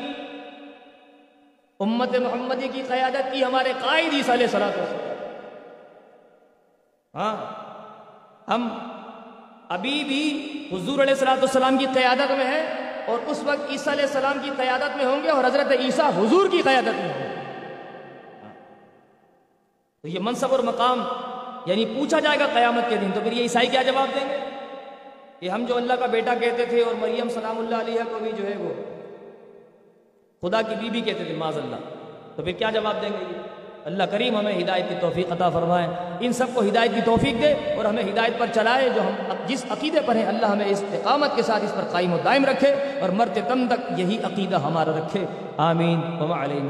امت 1.81 2.17
محمدی 2.17 2.69
کی 2.69 2.83
قیادت 2.89 3.33
کی 3.33 3.45
ہمارے 3.45 3.73
قائد 3.81 4.15
عیسیٰ 4.15 4.35
علیہ 4.35 4.47
صلاح 4.47 4.71
ہاں 7.15 7.35
ہم 8.49 8.69
ابھی 9.69 10.05
بھی 10.05 10.23
حضور 10.73 10.99
علیہ 11.03 11.15
السلاۃ 11.15 11.37
والسلام 11.37 11.77
کی 11.79 11.87
قیادت 11.95 12.31
میں 12.31 12.45
ہیں 12.45 12.63
اور 13.07 13.19
اس 13.27 13.43
وقت 13.45 13.71
عیسیٰ 13.71 13.93
علیہ 13.93 14.05
السلام 14.05 14.39
کی 14.43 14.51
قیادت 14.57 14.97
میں 14.97 15.05
ہوں 15.05 15.23
گے 15.23 15.29
اور 15.29 15.45
حضرت 15.45 15.73
عیسیٰ 15.79 16.11
حضور 16.17 16.49
کی 16.51 16.63
قیادت 16.63 17.01
میں 17.01 17.13
ہوں 17.13 17.19
گے۔ 17.19 17.29
تو 20.03 20.09
یہ 20.09 20.19
منصب 20.21 20.51
اور 20.51 20.61
مقام 20.61 21.05
یعنی 21.67 21.85
پوچھا 21.85 22.21
جائے 22.21 22.39
گا 22.39 22.47
قیامت 22.53 22.85
کے 22.89 22.97
دن، 22.97 23.11
تو 23.15 23.21
پھر 23.21 23.33
یہ 23.33 23.43
عیسائی 23.43 23.67
کیا 23.67 23.83
جواب 23.83 24.09
دیں 24.15 24.29
گے؟ 24.29 24.48
کہ 25.41 25.49
ہم 25.49 25.65
جو 25.69 25.77
اللہ 25.77 25.93
کا 25.93 26.07
بیٹا 26.07 26.35
کہتے 26.41 26.65
تھے 26.65 26.83
اور 26.83 26.95
مریم 26.95 27.29
سلام 27.29 27.59
اللہ 27.59 27.75
علیہ 27.75 28.01
کو 28.13 28.19
بھی 28.19 28.33
جو 28.37 28.45
ہے 28.45 28.55
وہ 28.59 28.75
خدا 30.49 30.63
کی 30.63 30.75
بیوی 30.75 31.01
کہتے 31.01 31.25
تھے 31.25 31.35
معاذ 31.35 31.59
اللہ 31.59 31.77
تو 32.37 32.43
پھر 32.43 32.53
کیا 32.53 32.71
جواب 32.71 33.03
دیں 33.03 33.09
گے؟ 33.09 33.25
اللہ 33.85 34.03
کریم 34.03 34.37
ہمیں 34.37 34.63
ہدایت 34.63 34.89
کی 34.89 34.95
توفیق 35.01 35.33
عطا 35.33 35.49
فرمائے۔ 35.49 35.89
ان 36.21 36.33
سب 36.33 36.47
کو 36.55 36.61
ہدایت 36.61 36.91
کی 36.95 37.01
توفیق 37.05 37.43
دے 37.43 37.53
اور 37.53 37.85
ہمیں 37.85 38.03
ہدایت 38.03 38.39
پر 38.39 38.47
چلائے 38.55 38.89
جو 38.95 39.03
ہم 39.03 39.35
جس 39.47 39.65
عقیدے 39.71 40.01
پر 40.07 40.17
ہیں، 40.17 40.27
اللہ 40.27 40.47
ہمیں 40.47 40.67
استقامت 40.69 41.37
کے 41.37 41.43
ساتھ 41.43 41.65
اس 41.65 41.75
پر 41.75 41.83
قائم 41.93 42.13
و 42.13 42.19
دائم 42.25 42.45
رکھے 42.45 42.75
اور 43.01 43.09
مرتے 43.09 43.41
تم 43.49 43.67
تک 43.71 44.01
یہی 44.01 44.19
عقیدہ 44.25 44.57
ہمارا 44.57 44.91
رکھے۔ 44.91 45.25
آمین۔ 45.57 46.01
وما 46.21 46.45
علیہ 46.45 46.61